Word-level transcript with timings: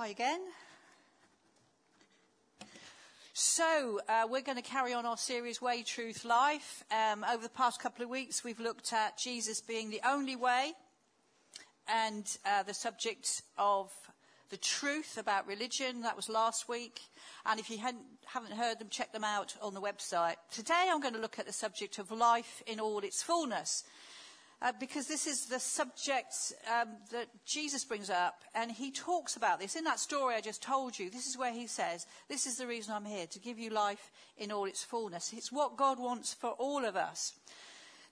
Hi 0.00 0.08
again. 0.08 0.40
So, 3.34 4.00
uh, 4.08 4.26
we're 4.30 4.40
going 4.40 4.56
to 4.56 4.62
carry 4.62 4.94
on 4.94 5.04
our 5.04 5.18
series, 5.18 5.60
Way, 5.60 5.82
Truth, 5.82 6.24
Life. 6.24 6.82
Um, 6.90 7.22
over 7.30 7.42
the 7.42 7.50
past 7.50 7.82
couple 7.82 8.02
of 8.02 8.08
weeks, 8.08 8.42
we've 8.42 8.60
looked 8.60 8.94
at 8.94 9.18
Jesus 9.18 9.60
being 9.60 9.90
the 9.90 10.00
only 10.08 10.36
way 10.36 10.72
and 11.86 12.24
uh, 12.46 12.62
the 12.62 12.72
subject 12.72 13.42
of 13.58 13.92
the 14.48 14.56
truth 14.56 15.18
about 15.18 15.46
religion. 15.46 16.00
That 16.00 16.16
was 16.16 16.30
last 16.30 16.66
week. 16.66 17.00
And 17.44 17.60
if 17.60 17.68
you 17.68 17.76
haven't 17.76 18.54
heard 18.54 18.78
them, 18.78 18.88
check 18.88 19.12
them 19.12 19.24
out 19.24 19.54
on 19.60 19.74
the 19.74 19.82
website. 19.82 20.36
Today, 20.50 20.88
I'm 20.88 21.02
going 21.02 21.12
to 21.12 21.20
look 21.20 21.38
at 21.38 21.44
the 21.44 21.52
subject 21.52 21.98
of 21.98 22.10
life 22.10 22.62
in 22.66 22.80
all 22.80 23.00
its 23.00 23.22
fullness 23.22 23.84
uh, 24.62 24.72
because 24.78 25.06
this 25.06 25.26
is 25.26 25.46
the 25.46 25.58
subject 25.58 26.34
um, 26.68 26.88
that 27.12 27.28
Jesus 27.46 27.84
brings 27.84 28.10
up, 28.10 28.42
and 28.54 28.70
he 28.70 28.90
talks 28.90 29.36
about 29.36 29.58
this. 29.58 29.74
In 29.74 29.84
that 29.84 29.98
story 29.98 30.34
I 30.34 30.40
just 30.40 30.62
told 30.62 30.98
you, 30.98 31.10
this 31.10 31.26
is 31.26 31.38
where 31.38 31.52
he 31.52 31.66
says, 31.66 32.06
This 32.28 32.46
is 32.46 32.56
the 32.56 32.66
reason 32.66 32.92
I'm 32.94 33.04
here, 33.04 33.26
to 33.26 33.38
give 33.38 33.58
you 33.58 33.70
life 33.70 34.10
in 34.36 34.52
all 34.52 34.66
its 34.66 34.84
fullness. 34.84 35.32
It's 35.34 35.50
what 35.50 35.76
God 35.76 35.98
wants 35.98 36.34
for 36.34 36.50
all 36.50 36.84
of 36.84 36.96
us. 36.96 37.32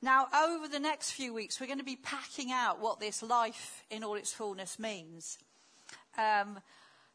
Now, 0.01 0.29
over 0.33 0.69
the 0.69 0.79
next 0.79 1.11
few 1.11 1.35
weeks, 1.35 1.61
we're 1.61 1.67
going 1.67 1.81
to 1.81 1.85
be 1.85 1.97
packing 1.97 2.53
out 2.53 2.81
what 2.81 3.01
this 3.01 3.23
life 3.23 3.85
in 3.91 4.05
all 4.05 4.15
its 4.15 4.33
fullness 4.33 4.79
means. 4.79 5.39
Um, 6.17 6.61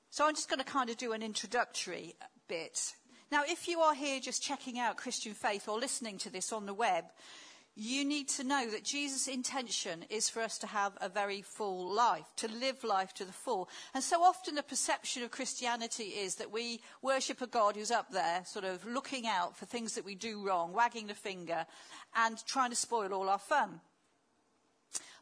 so 0.10 0.28
I'm 0.28 0.36
just 0.36 0.50
going 0.50 0.60
to 0.60 0.66
kind 0.66 0.90
of 0.90 0.98
do 0.98 1.14
an 1.14 1.24
introductory 1.24 2.16
bit. 2.48 2.94
Now, 3.32 3.44
if 3.48 3.68
you 3.68 3.80
are 3.80 3.96
here 3.96 4.20
just 4.20 4.44
checking 4.44 4.78
out 4.78 4.98
Christian 4.98 5.34
faith 5.34 5.68
or 5.68 5.80
listening 5.80 6.18
to 6.20 6.30
this 6.30 6.52
on 6.52 6.66
the 6.66 6.74
web, 6.74 7.06
you 7.76 8.06
need 8.06 8.30
to 8.30 8.44
know 8.44 8.70
that 8.70 8.84
Jesus' 8.84 9.28
intention 9.28 10.06
is 10.10 10.30
for 10.30 10.42
us 10.42 10.60
to 10.60 10.68
have 10.68 10.94
a 11.02 11.10
very 11.10 11.42
full 11.42 11.92
life, 11.92 12.26
to 12.38 12.48
live 12.48 12.84
life 12.84 13.14
to 13.16 13.26
the 13.26 13.34
full. 13.34 13.68
And 13.96 14.04
so 14.04 14.22
often 14.22 14.54
the 14.54 14.64
perception 14.64 15.24
of 15.24 15.32
Christianity 15.32 16.04
is 16.04 16.36
that 16.36 16.52
we 16.52 16.82
worship 17.02 17.42
a 17.42 17.48
God 17.48 17.76
who's 17.76 17.90
up 17.90 18.12
there, 18.12 18.44
sort 18.46 18.66
of 18.66 18.86
looking 18.86 19.26
out 19.26 19.58
for 19.58 19.66
things 19.66 19.96
that 19.96 20.06
we 20.06 20.14
do 20.14 20.46
wrong, 20.46 20.72
wagging 20.72 21.08
the 21.08 21.16
finger, 21.16 21.66
and 22.16 22.38
trying 22.46 22.70
to 22.70 22.76
spoil 22.76 23.12
all 23.12 23.28
our 23.28 23.40
fun. 23.40 23.82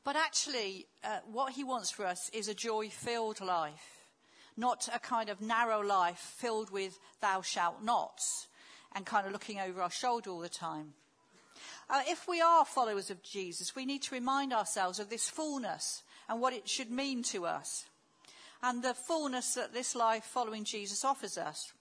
But 0.03 0.17
actually, 0.17 0.87
uh, 1.05 1.19
what 1.31 1.53
he 1.53 1.63
wants 1.63 1.89
for 1.89 2.05
us 2.05 2.29
is 2.33 2.49
a 2.49 2.53
joy 2.53 2.89
filled 2.89 3.39
life, 3.39 4.07
not 4.57 4.89
a 4.93 4.99
kind 4.99 5.29
of 5.29 5.39
narrow 5.39 5.79
life 5.79 6.35
filled 6.37 6.69
with 6.69 6.99
thou 7.21 7.41
shalt 7.41 7.81
nots 7.81 8.47
and 8.93 9.05
kind 9.05 9.25
of 9.25 9.31
looking 9.31 9.59
over 9.59 9.81
our 9.81 9.91
shoulder 9.91 10.31
all 10.31 10.39
the 10.39 10.49
time. 10.49 10.95
Uh, 11.91 12.01
if 12.07 12.25
we 12.25 12.39
are 12.39 12.63
followers 12.63 13.11
of 13.11 13.21
Jesus, 13.21 13.75
we 13.75 13.85
need 13.85 14.01
to 14.01 14.15
remind 14.15 14.53
ourselves 14.53 14.97
of 14.97 15.09
this 15.09 15.29
fullness 15.29 16.03
and 16.29 16.39
what 16.39 16.53
it 16.53 16.69
should 16.69 16.89
mean 16.89 17.21
to 17.21 17.45
us, 17.45 17.85
and 18.63 18.81
the 18.81 18.93
fullness 18.93 19.55
that 19.55 19.73
this 19.73 19.93
life 19.93 20.23
following 20.23 20.63
Jesus 20.63 21.03
offers 21.03 21.37
us. 21.37 21.73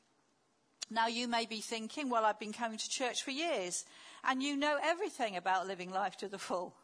Now, 0.90 1.06
you 1.06 1.28
may 1.28 1.46
be 1.46 1.60
thinking, 1.60 2.10
well, 2.10 2.24
I've 2.24 2.40
been 2.40 2.52
coming 2.52 2.78
to 2.78 2.90
church 2.90 3.22
for 3.22 3.30
years, 3.30 3.84
and 4.24 4.42
you 4.42 4.56
know 4.56 4.78
everything 4.82 5.36
about 5.36 5.68
living 5.68 5.92
life 5.92 6.16
to 6.16 6.28
the 6.28 6.38
full. 6.38 6.74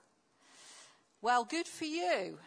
Well, 1.21 1.45
good 1.45 1.67
for 1.67 1.87
you. 1.87 2.39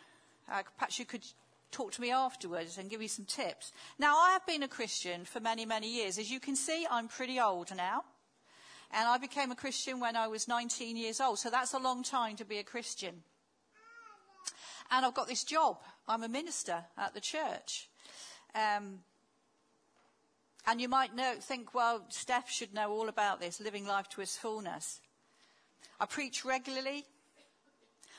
Uh, 0.50 0.64
perhaps 0.78 0.98
you 0.98 1.06
could 1.06 1.26
talk 1.72 1.92
to 1.92 2.02
me 2.02 2.12
afterwards 2.12 2.78
and 2.78 2.90
give 2.90 3.02
me 3.02 3.08
some 3.08 3.26
tips. 3.26 3.74
Now, 3.98 4.18
I 4.18 4.32
have 4.32 4.46
been 4.46 4.64
a 4.64 4.70
Christian 4.70 5.26
for 5.26 5.42
many, 5.42 5.66
many 5.66 5.94
years. 5.94 6.18
As 6.18 6.32
you 6.32 6.40
can 6.40 6.56
see, 6.56 6.88
I'm 6.90 7.10
pretty 7.10 7.38
old 7.38 7.76
now. 7.76 8.06
And 8.92 9.08
I 9.08 9.18
became 9.18 9.52
a 9.52 9.56
Christian 9.56 10.00
when 10.00 10.16
I 10.16 10.28
was 10.28 10.48
19 10.48 10.98
years 10.98 11.22
old. 11.22 11.40
So 11.40 11.50
that's 11.50 11.73
a 11.73 11.80
long 11.80 12.04
time 12.04 12.36
to 12.38 12.45
be 12.45 12.58
a 12.58 12.64
Christian. 12.64 13.23
And 14.92 15.06
I've 15.06 15.14
got 15.14 15.28
this 15.28 15.44
job. 15.44 15.78
I'm 16.08 16.23
a 16.23 16.30
minister 16.30 16.86
at 16.98 17.14
the 17.14 17.22
church. 17.22 17.90
Um, 18.56 19.00
and 20.66 20.82
you 20.82 20.90
might 20.90 21.16
know, 21.16 21.36
think, 21.40 21.73
well, 21.73 22.06
Steph 22.10 22.50
should 22.50 22.73
know 22.73 22.92
all 22.92 23.10
about 23.10 23.40
this, 23.40 23.60
living 23.60 23.86
life 23.86 24.10
to 24.10 24.22
its 24.22 24.38
fullness. 24.38 25.00
I 26.00 26.06
preach 26.06 26.44
regularly. 26.44 27.06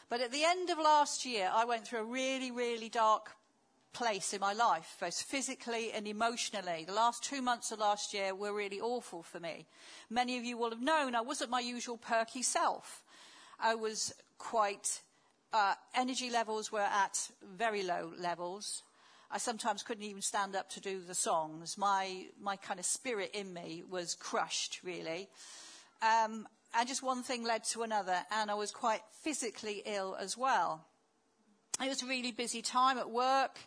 But 0.08 0.20
at 0.20 0.32
the 0.32 0.44
end 0.44 0.70
of 0.70 0.78
last 0.78 1.24
year, 1.24 1.50
I 1.52 1.64
went 1.64 1.86
through 1.86 2.00
a 2.00 2.04
really, 2.04 2.50
really 2.50 2.88
dark 2.88 3.30
place 3.92 4.32
in 4.32 4.40
my 4.40 4.52
life, 4.52 4.96
both 5.00 5.20
physically 5.20 5.92
and 5.92 6.06
emotionally. 6.06 6.84
The 6.86 6.94
last 6.94 7.24
two 7.24 7.42
months 7.42 7.72
of 7.72 7.78
last 7.78 8.14
year 8.14 8.34
were 8.34 8.52
really 8.52 8.80
awful 8.80 9.22
for 9.22 9.40
me. 9.40 9.66
Many 10.08 10.38
of 10.38 10.44
you 10.44 10.56
will 10.56 10.70
have 10.70 10.80
known 10.80 11.14
I 11.14 11.20
wasn't 11.20 11.50
my 11.50 11.60
usual 11.60 11.96
perky 11.96 12.42
self. 12.42 13.02
I 13.58 13.74
was 13.74 14.14
quite, 14.38 15.02
uh, 15.52 15.74
energy 15.94 16.30
levels 16.30 16.72
were 16.72 16.80
at 16.80 17.30
very 17.56 17.82
low 17.82 18.12
levels. 18.18 18.82
I 19.30 19.38
sometimes 19.38 19.82
couldn't 19.82 20.04
even 20.04 20.22
stand 20.22 20.56
up 20.56 20.70
to 20.70 20.80
do 20.80 21.00
the 21.00 21.14
songs. 21.14 21.78
My, 21.78 22.26
my 22.40 22.56
kind 22.56 22.80
of 22.80 22.86
spirit 22.86 23.30
in 23.32 23.52
me 23.52 23.84
was 23.88 24.14
crushed, 24.14 24.80
really. 24.82 25.28
Um, 26.02 26.48
and 26.74 26.88
just 26.88 27.02
one 27.02 27.22
thing 27.22 27.44
led 27.44 27.64
to 27.64 27.82
another, 27.82 28.16
and 28.30 28.50
I 28.50 28.54
was 28.54 28.70
quite 28.70 29.02
physically 29.22 29.82
ill 29.84 30.16
as 30.18 30.36
well. 30.36 30.84
It 31.82 31.88
was 31.88 32.02
a 32.02 32.06
really 32.06 32.32
busy 32.32 32.60
time 32.60 32.98
at 32.98 33.10
work. 33.10 33.58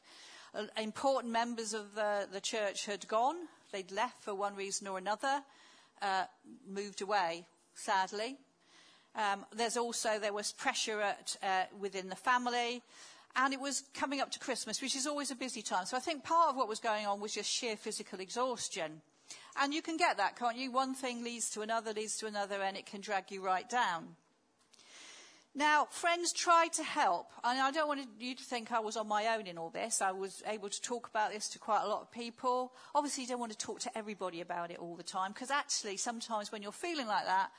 Uh, 0.55 0.65
important 0.81 1.33
members 1.33 1.73
of 1.73 1.95
the, 1.95 2.27
the, 2.31 2.39
church 2.39 2.85
had 2.85 3.07
gone. 3.07 3.35
They'd 3.71 3.91
left 3.91 4.21
for 4.21 4.35
one 4.35 4.55
reason 4.55 4.87
or 4.87 4.97
another, 4.99 5.41
uh, 6.01 6.25
moved 6.67 7.01
away, 7.01 7.45
sadly. 7.73 8.37
Um, 9.15 9.45
there's 9.55 9.77
also, 9.77 10.19
there 10.19 10.33
was 10.33 10.51
pressure 10.51 11.01
at, 11.01 11.35
uh, 11.41 11.63
within 11.79 12.09
the 12.09 12.15
family. 12.15 12.83
And 13.35 13.51
it 13.51 13.59
was 13.59 13.83
coming 13.95 14.21
up 14.21 14.29
to 14.31 14.39
Christmas, 14.39 14.79
which 14.79 14.95
is 14.95 15.07
always 15.07 15.31
a 15.31 15.35
busy 15.35 15.63
time. 15.63 15.87
So 15.87 15.97
I 15.97 15.99
think 15.99 16.23
part 16.23 16.49
of 16.49 16.55
what 16.55 16.67
was 16.67 16.79
going 16.79 17.07
on 17.07 17.19
was 17.19 17.33
just 17.33 17.49
sheer 17.49 17.75
physical 17.75 18.19
exhaustion. 18.19 19.01
And 19.59 19.73
you 19.73 19.81
can 19.81 19.97
get 19.97 20.17
that, 20.17 20.37
can't 20.37 20.57
you? 20.57 20.71
One 20.71 20.93
thing 20.93 21.23
leads 21.23 21.49
to 21.51 21.61
another, 21.61 21.93
leads 21.93 22.17
to 22.17 22.27
another, 22.27 22.61
and 22.61 22.77
it 22.77 22.85
can 22.85 23.01
drag 23.01 23.31
you 23.31 23.41
right 23.41 23.67
down. 23.67 24.15
Now, 25.55 25.87
friends 25.91 26.33
tried 26.33 26.73
to 26.73 26.83
help, 26.83 27.31
and 27.43 27.59
I 27.59 27.69
don't 27.69 27.87
want 27.87 28.01
you 28.19 28.33
to 28.33 28.43
think 28.43 28.71
I 28.71 28.79
was 28.79 28.97
on 28.97 29.07
my 29.07 29.35
own 29.35 29.45
in 29.45 29.59
all 29.59 29.69
this. 29.69 30.01
I 30.01 30.11
was 30.11 30.41
able 30.47 30.67
to 30.67 30.81
talk 30.81 31.07
about 31.07 31.31
this 31.31 31.47
to 31.49 31.59
quite 31.59 31.83
a 31.83 31.87
lot 31.87 32.01
of 32.01 32.11
people. 32.11 32.73
Obviously, 32.95 33.23
you 33.23 33.29
don't 33.29 33.39
want 33.39 33.51
to 33.51 33.57
talk 33.57 33.79
to 33.81 33.95
everybody 33.95 34.41
about 34.41 34.71
it 34.71 34.79
all 34.79 34.95
the 34.95 35.03
time, 35.03 35.31
because 35.31 35.51
actually, 35.51 35.97
sometimes 35.97 36.51
when 36.51 36.63
you're 36.63 36.71
feeling 36.71 37.05
like 37.05 37.25
that, 37.25 37.51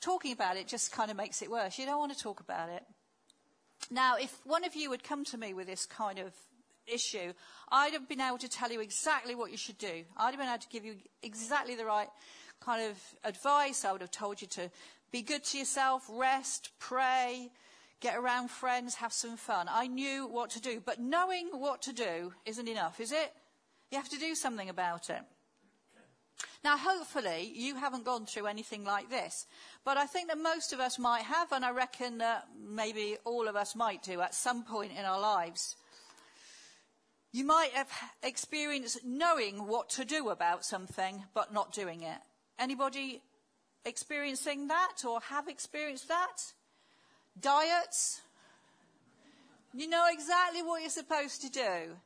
talking 0.00 0.32
about 0.32 0.56
it 0.56 0.66
just 0.66 0.90
kind 0.90 1.12
of 1.12 1.16
makes 1.16 1.40
it 1.40 1.48
worse. 1.48 1.78
You 1.78 1.86
don't 1.86 1.98
want 1.98 2.12
to 2.12 2.18
talk 2.18 2.40
about 2.40 2.70
it. 2.70 2.82
Now, 3.88 4.16
if 4.16 4.36
one 4.44 4.64
of 4.64 4.74
you 4.74 4.90
had 4.90 5.04
come 5.04 5.24
to 5.26 5.38
me 5.38 5.54
with 5.54 5.68
this 5.68 5.86
kind 5.86 6.18
of 6.18 6.34
issue, 6.92 7.32
I'd 7.70 7.92
have 7.92 8.08
been 8.08 8.20
able 8.20 8.38
to 8.38 8.48
tell 8.48 8.72
you 8.72 8.80
exactly 8.80 9.36
what 9.36 9.52
you 9.52 9.56
should 9.56 9.78
do. 9.78 10.04
I'd 10.16 10.30
have 10.30 10.38
been 10.38 10.48
able 10.48 10.58
to 10.58 10.68
give 10.68 10.84
you 10.84 10.96
exactly 11.22 11.76
the 11.76 11.84
right 11.84 12.08
kind 12.60 12.90
of 12.90 12.98
advice. 13.22 13.84
I 13.84 13.92
would 13.92 14.00
have 14.00 14.10
told 14.10 14.42
you 14.42 14.48
to 14.48 14.70
be 15.10 15.22
good 15.22 15.44
to 15.44 15.58
yourself, 15.58 16.06
rest, 16.08 16.70
pray, 16.78 17.50
get 18.00 18.16
around 18.16 18.50
friends, 18.50 18.96
have 18.96 19.12
some 19.12 19.36
fun. 19.36 19.66
I 19.70 19.86
knew 19.86 20.26
what 20.26 20.50
to 20.50 20.60
do. 20.60 20.80
But 20.84 21.00
knowing 21.00 21.48
what 21.52 21.82
to 21.82 21.92
do 21.92 22.34
isn't 22.44 22.68
enough, 22.68 23.00
is 23.00 23.12
it? 23.12 23.32
You 23.90 23.98
have 23.98 24.08
to 24.10 24.18
do 24.18 24.34
something 24.34 24.68
about 24.68 25.10
it. 25.10 25.22
Now, 26.62 26.76
hopefully, 26.76 27.52
you 27.54 27.76
haven't 27.76 28.04
gone 28.04 28.26
through 28.26 28.46
anything 28.46 28.84
like 28.84 29.10
this, 29.10 29.46
but 29.84 29.96
I 29.96 30.06
think 30.06 30.28
that 30.28 30.38
most 30.38 30.72
of 30.72 30.80
us 30.80 30.98
might 30.98 31.22
have, 31.22 31.52
and 31.52 31.64
I 31.64 31.70
reckon 31.70 32.18
that 32.18 32.46
maybe 32.60 33.16
all 33.24 33.48
of 33.48 33.56
us 33.56 33.74
might 33.74 34.02
do 34.02 34.20
at 34.20 34.34
some 34.34 34.64
point 34.64 34.92
in 34.96 35.04
our 35.04 35.20
lives. 35.20 35.76
You 37.32 37.44
might 37.44 37.70
have 37.72 37.90
experienced 38.22 39.00
knowing 39.04 39.66
what 39.66 39.88
to 39.90 40.04
do 40.04 40.30
about 40.30 40.64
something, 40.64 41.24
but 41.34 41.52
not 41.52 41.72
doing 41.72 42.02
it. 42.02 42.18
Anybody 42.58 43.22
experiencing 43.84 44.68
that 44.68 45.04
or 45.06 45.20
have 45.20 45.48
experienced 45.48 46.08
that. 46.08 46.52
Diets. 47.40 48.20
You 49.74 49.88
know 49.88 50.06
exactly 50.10 50.62
what 50.62 50.80
you're 50.80 50.90
supposed 50.90 51.42
to 51.42 51.50
do. 51.50 51.96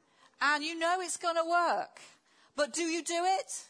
And 0.41 0.65
you 0.65 0.78
know 0.78 0.99
it's 1.00 1.17
going 1.17 1.37
to 1.37 1.49
work. 1.49 2.00
But 2.56 2.73
do 2.73 2.82
you 2.82 3.02
do 3.02 3.23
it? 3.25 3.64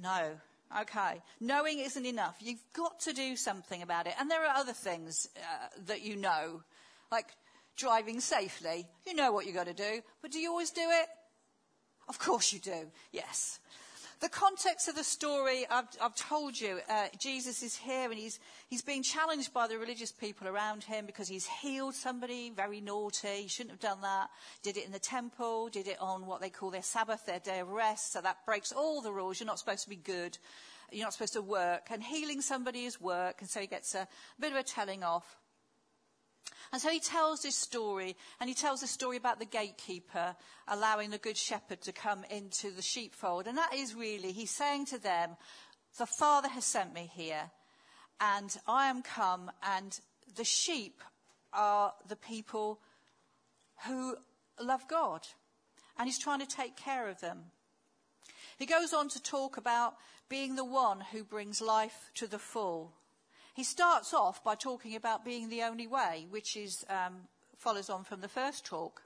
No. 0.00 0.32
Okay. 0.80 1.22
Knowing 1.40 1.78
isn't 1.78 2.06
enough. 2.06 2.36
You've 2.40 2.62
got 2.72 3.00
to 3.00 3.12
do 3.12 3.36
something 3.36 3.82
about 3.82 4.06
it. 4.06 4.14
And 4.20 4.30
there 4.30 4.44
are 4.44 4.54
other 4.54 4.72
things 4.72 5.28
uh, 5.36 5.68
that 5.86 6.02
you 6.02 6.16
know, 6.16 6.62
like 7.10 7.28
driving 7.76 8.20
safely. 8.20 8.86
You 9.06 9.14
know 9.14 9.32
what 9.32 9.46
you've 9.46 9.54
got 9.54 9.66
to 9.66 9.74
do. 9.74 10.02
But 10.22 10.32
do 10.32 10.38
you 10.38 10.50
always 10.50 10.70
do 10.70 10.82
it? 10.84 11.08
Of 12.08 12.18
course 12.18 12.52
you 12.52 12.58
do. 12.58 12.90
Yes. 13.10 13.58
The 14.18 14.28
context 14.30 14.88
of 14.88 14.94
the 14.94 15.04
story, 15.04 15.66
I've, 15.70 15.88
I've 16.00 16.14
told 16.14 16.58
you, 16.58 16.80
uh, 16.88 17.08
Jesus 17.18 17.62
is 17.62 17.76
here 17.76 18.10
and 18.10 18.18
he's, 18.18 18.38
he's 18.68 18.80
being 18.80 19.02
challenged 19.02 19.52
by 19.52 19.66
the 19.66 19.78
religious 19.78 20.10
people 20.10 20.48
around 20.48 20.84
him 20.84 21.04
because 21.04 21.28
he's 21.28 21.46
healed 21.46 21.94
somebody 21.94 22.50
very 22.50 22.80
naughty. 22.80 23.42
He 23.42 23.48
shouldn't 23.48 23.72
have 23.72 23.80
done 23.80 24.00
that. 24.00 24.30
Did 24.62 24.78
it 24.78 24.86
in 24.86 24.92
the 24.92 24.98
temple, 24.98 25.68
did 25.68 25.86
it 25.86 25.98
on 26.00 26.24
what 26.24 26.40
they 26.40 26.48
call 26.48 26.70
their 26.70 26.82
Sabbath, 26.82 27.26
their 27.26 27.40
day 27.40 27.60
of 27.60 27.68
rest. 27.68 28.14
So 28.14 28.22
that 28.22 28.38
breaks 28.46 28.72
all 28.72 29.02
the 29.02 29.12
rules. 29.12 29.38
You're 29.38 29.46
not 29.46 29.58
supposed 29.58 29.84
to 29.84 29.90
be 29.90 29.96
good. 29.96 30.38
You're 30.90 31.04
not 31.04 31.12
supposed 31.12 31.34
to 31.34 31.42
work. 31.42 31.88
And 31.90 32.02
healing 32.02 32.40
somebody 32.40 32.86
is 32.86 32.98
work. 32.98 33.36
And 33.40 33.50
so 33.50 33.60
he 33.60 33.66
gets 33.66 33.94
a, 33.94 34.00
a 34.00 34.40
bit 34.40 34.50
of 34.50 34.56
a 34.56 34.62
telling 34.62 35.04
off. 35.04 35.36
And 36.72 36.82
so 36.82 36.90
he 36.90 37.00
tells 37.00 37.42
this 37.42 37.56
story, 37.56 38.16
and 38.40 38.48
he 38.48 38.54
tells 38.54 38.80
the 38.80 38.86
story 38.86 39.16
about 39.16 39.38
the 39.38 39.44
gatekeeper 39.44 40.34
allowing 40.68 41.10
the 41.10 41.18
good 41.18 41.36
shepherd 41.36 41.80
to 41.82 41.92
come 41.92 42.24
into 42.30 42.70
the 42.70 42.82
sheepfold. 42.82 43.46
And 43.46 43.56
that 43.56 43.74
is 43.74 43.94
really, 43.94 44.32
he's 44.32 44.50
saying 44.50 44.86
to 44.86 44.98
them, 44.98 45.36
the 45.98 46.06
Father 46.06 46.48
has 46.48 46.64
sent 46.64 46.92
me 46.92 47.10
here, 47.14 47.50
and 48.20 48.56
I 48.66 48.88
am 48.88 49.02
come, 49.02 49.50
and 49.62 49.98
the 50.34 50.44
sheep 50.44 51.00
are 51.52 51.94
the 52.08 52.16
people 52.16 52.80
who 53.86 54.16
love 54.60 54.86
God. 54.88 55.26
And 55.98 56.06
he's 56.06 56.18
trying 56.18 56.40
to 56.40 56.46
take 56.46 56.76
care 56.76 57.08
of 57.08 57.20
them. 57.20 57.44
He 58.58 58.66
goes 58.66 58.92
on 58.92 59.08
to 59.10 59.22
talk 59.22 59.56
about 59.56 59.94
being 60.28 60.56
the 60.56 60.64
one 60.64 61.00
who 61.12 61.24
brings 61.24 61.60
life 61.60 62.10
to 62.14 62.26
the 62.26 62.38
full. 62.38 62.92
He 63.56 63.64
starts 63.64 64.12
off 64.12 64.44
by 64.44 64.54
talking 64.54 64.96
about 64.96 65.24
being 65.24 65.48
the 65.48 65.62
only 65.62 65.86
way, 65.86 66.26
which 66.28 66.58
is, 66.58 66.84
um, 66.90 67.22
follows 67.56 67.88
on 67.88 68.04
from 68.04 68.20
the 68.20 68.28
first 68.28 68.66
talk. 68.66 69.00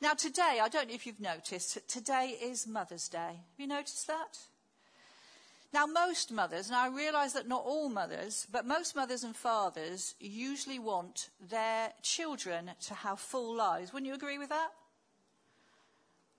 Now, 0.00 0.14
today, 0.14 0.60
I 0.62 0.68
don't 0.68 0.86
know 0.86 0.94
if 0.94 1.08
you've 1.08 1.18
noticed, 1.18 1.88
today 1.88 2.38
is 2.40 2.68
Mother's 2.68 3.08
Day. 3.08 3.18
Have 3.18 3.58
you 3.58 3.66
noticed 3.66 4.06
that? 4.06 4.38
Now, 5.72 5.86
most 5.86 6.30
mothers, 6.30 6.68
and 6.68 6.76
I 6.76 6.86
realise 6.86 7.32
that 7.32 7.48
not 7.48 7.64
all 7.64 7.88
mothers, 7.88 8.46
but 8.52 8.64
most 8.64 8.94
mothers 8.94 9.24
and 9.24 9.34
fathers 9.34 10.14
usually 10.20 10.78
want 10.78 11.30
their 11.40 11.94
children 12.00 12.70
to 12.82 12.94
have 12.94 13.18
full 13.18 13.56
lives. 13.56 13.92
Wouldn't 13.92 14.06
you 14.06 14.14
agree 14.14 14.38
with 14.38 14.50
that? 14.50 14.70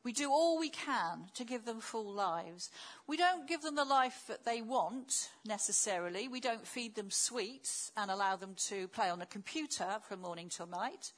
We 0.04 0.12
do 0.12 0.30
all 0.32 0.60
we 0.60 0.70
can 0.70 1.30
to 1.34 1.46
give 1.46 1.64
them 1.64 1.80
full 1.80 2.12
lives. 2.12 2.70
We 3.08 3.16
don't 3.16 3.48
give 3.48 3.62
them 3.62 3.76
the 3.76 3.86
life 3.86 4.26
that 4.28 4.44
they 4.44 4.62
want 4.62 5.30
necessarily. 5.46 6.28
We 6.28 6.42
don't 6.42 6.68
feed 6.68 6.96
them 6.96 7.10
sweets 7.10 7.92
and 7.96 8.12
allow 8.12 8.36
them 8.36 8.56
to 8.68 8.90
play 8.90 9.10
on 9.10 9.22
a 9.22 9.26
computer 9.26 10.00
from 10.08 10.22
morning 10.22 10.50
till 10.50 10.68
night. 10.68 11.14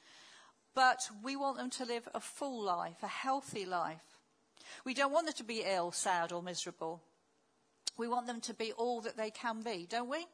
But 0.75 1.09
we 1.23 1.35
want 1.35 1.57
them 1.57 1.71
to 1.71 1.85
live 1.85 2.07
a 2.13 2.19
full 2.19 2.61
life, 2.61 3.01
a 3.01 3.07
healthy 3.07 3.65
life. 3.65 4.19
We 4.83 4.93
don't 4.93 5.11
want 5.11 5.25
them 5.25 5.35
to 5.38 5.43
be 5.43 5.63
ill, 5.65 5.91
sad, 5.91 6.31
or 6.31 6.43
miserable. 6.43 7.01
We 7.97 8.07
want 8.07 8.27
them 8.27 8.41
to 8.41 8.53
be 8.53 8.71
all 8.73 9.01
that 9.01 9.17
they 9.17 9.31
can 9.31 9.61
be, 9.61 9.88
don't 9.89 10.09
we? 10.09 10.27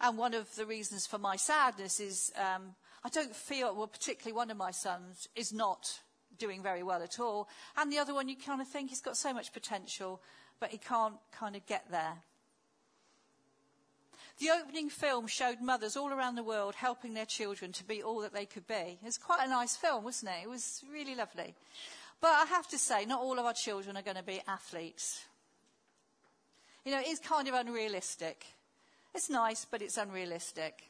And 0.00 0.16
one 0.16 0.32
of 0.32 0.54
the 0.54 0.64
reasons 0.64 1.06
for 1.06 1.18
my 1.18 1.36
sadness 1.36 2.00
is 2.00 2.32
um, 2.38 2.74
I 3.04 3.10
don't 3.10 3.36
feel, 3.36 3.74
well, 3.74 3.88
particularly 3.88 4.34
one 4.34 4.50
of 4.50 4.56
my 4.56 4.70
sons 4.70 5.28
is 5.34 5.52
not 5.52 6.00
doing 6.38 6.62
very 6.62 6.82
well 6.82 7.02
at 7.02 7.20
all. 7.20 7.48
And 7.76 7.92
the 7.92 7.98
other 7.98 8.14
one, 8.14 8.28
you 8.28 8.36
kind 8.36 8.60
of 8.60 8.68
think 8.68 8.90
he's 8.90 9.00
got 9.00 9.16
so 9.16 9.32
much 9.32 9.52
potential, 9.52 10.20
but 10.58 10.70
he 10.70 10.78
can't 10.78 11.16
kind 11.32 11.56
of 11.56 11.66
get 11.66 11.90
there. 11.90 12.22
The 14.38 14.50
opening 14.50 14.88
film 14.88 15.26
showed 15.26 15.60
mothers 15.60 15.98
all 15.98 16.10
around 16.10 16.36
the 16.36 16.42
world 16.42 16.74
helping 16.74 17.12
their 17.12 17.26
children 17.26 17.72
to 17.72 17.84
be 17.84 18.02
all 18.02 18.20
that 18.20 18.32
they 18.32 18.46
could 18.46 18.66
be. 18.66 18.98
It 19.00 19.04
was 19.04 19.18
quite 19.18 19.46
a 19.46 19.50
nice 19.50 19.76
film, 19.76 20.02
wasn't 20.02 20.32
it? 20.32 20.44
It 20.44 20.48
was 20.48 20.82
really 20.90 21.14
lovely. 21.14 21.54
But 22.22 22.30
I 22.30 22.44
have 22.46 22.66
to 22.68 22.78
say, 22.78 23.04
not 23.04 23.20
all 23.20 23.38
of 23.38 23.44
our 23.44 23.52
children 23.52 23.98
are 23.98 24.02
going 24.02 24.16
to 24.16 24.22
be 24.22 24.40
athletes. 24.48 25.24
You 26.84 26.92
know, 26.92 27.00
it 27.00 27.08
is 27.08 27.18
kind 27.18 27.48
of 27.48 27.54
unrealistic. 27.54 28.46
It's 29.14 29.28
nice, 29.28 29.66
but 29.70 29.82
it's 29.82 29.98
unrealistic. 29.98 30.89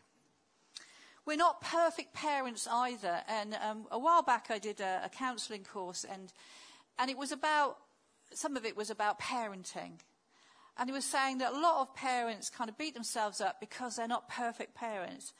We're 1.30 1.36
not 1.36 1.60
perfect 1.60 2.12
parents 2.12 2.66
either. 2.68 3.20
And 3.28 3.56
um, 3.64 3.86
a 3.92 4.00
while 4.00 4.22
back, 4.22 4.46
I 4.50 4.58
did 4.58 4.80
a, 4.80 5.02
a 5.04 5.08
counselling 5.08 5.62
course, 5.62 6.02
and 6.02 6.32
and 6.98 7.08
it 7.08 7.16
was 7.16 7.30
about 7.30 7.76
some 8.32 8.56
of 8.56 8.64
it 8.64 8.76
was 8.76 8.90
about 8.90 9.20
parenting. 9.20 10.00
And 10.76 10.90
he 10.90 10.92
was 10.92 11.04
saying 11.04 11.38
that 11.38 11.52
a 11.52 11.56
lot 11.56 11.82
of 11.82 11.94
parents 11.94 12.50
kind 12.50 12.68
of 12.68 12.76
beat 12.76 12.94
themselves 12.94 13.40
up 13.40 13.60
because 13.60 13.94
they're 13.94 14.08
not 14.08 14.28
perfect 14.28 14.74
parents. 14.74 15.32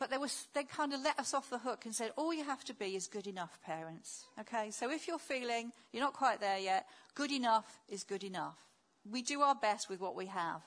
But 0.00 0.10
they, 0.10 0.18
was, 0.18 0.48
they 0.52 0.64
kind 0.64 0.92
of 0.92 1.00
let 1.00 1.20
us 1.20 1.32
off 1.32 1.48
the 1.48 1.58
hook 1.58 1.84
and 1.84 1.94
said, 1.94 2.10
all 2.16 2.34
you 2.34 2.42
have 2.42 2.64
to 2.64 2.74
be 2.74 2.96
is 2.96 3.06
good 3.06 3.28
enough 3.28 3.60
parents. 3.64 4.24
Okay, 4.40 4.72
so 4.72 4.90
if 4.90 5.06
you're 5.06 5.20
feeling 5.20 5.70
you're 5.92 6.02
not 6.02 6.14
quite 6.14 6.40
there 6.40 6.58
yet, 6.58 6.86
good 7.14 7.30
enough 7.30 7.78
is 7.88 8.02
good 8.02 8.24
enough. 8.24 8.56
We 9.08 9.22
do 9.22 9.42
our 9.42 9.54
best 9.54 9.88
with 9.88 10.00
what 10.00 10.16
we 10.16 10.26
have. 10.26 10.62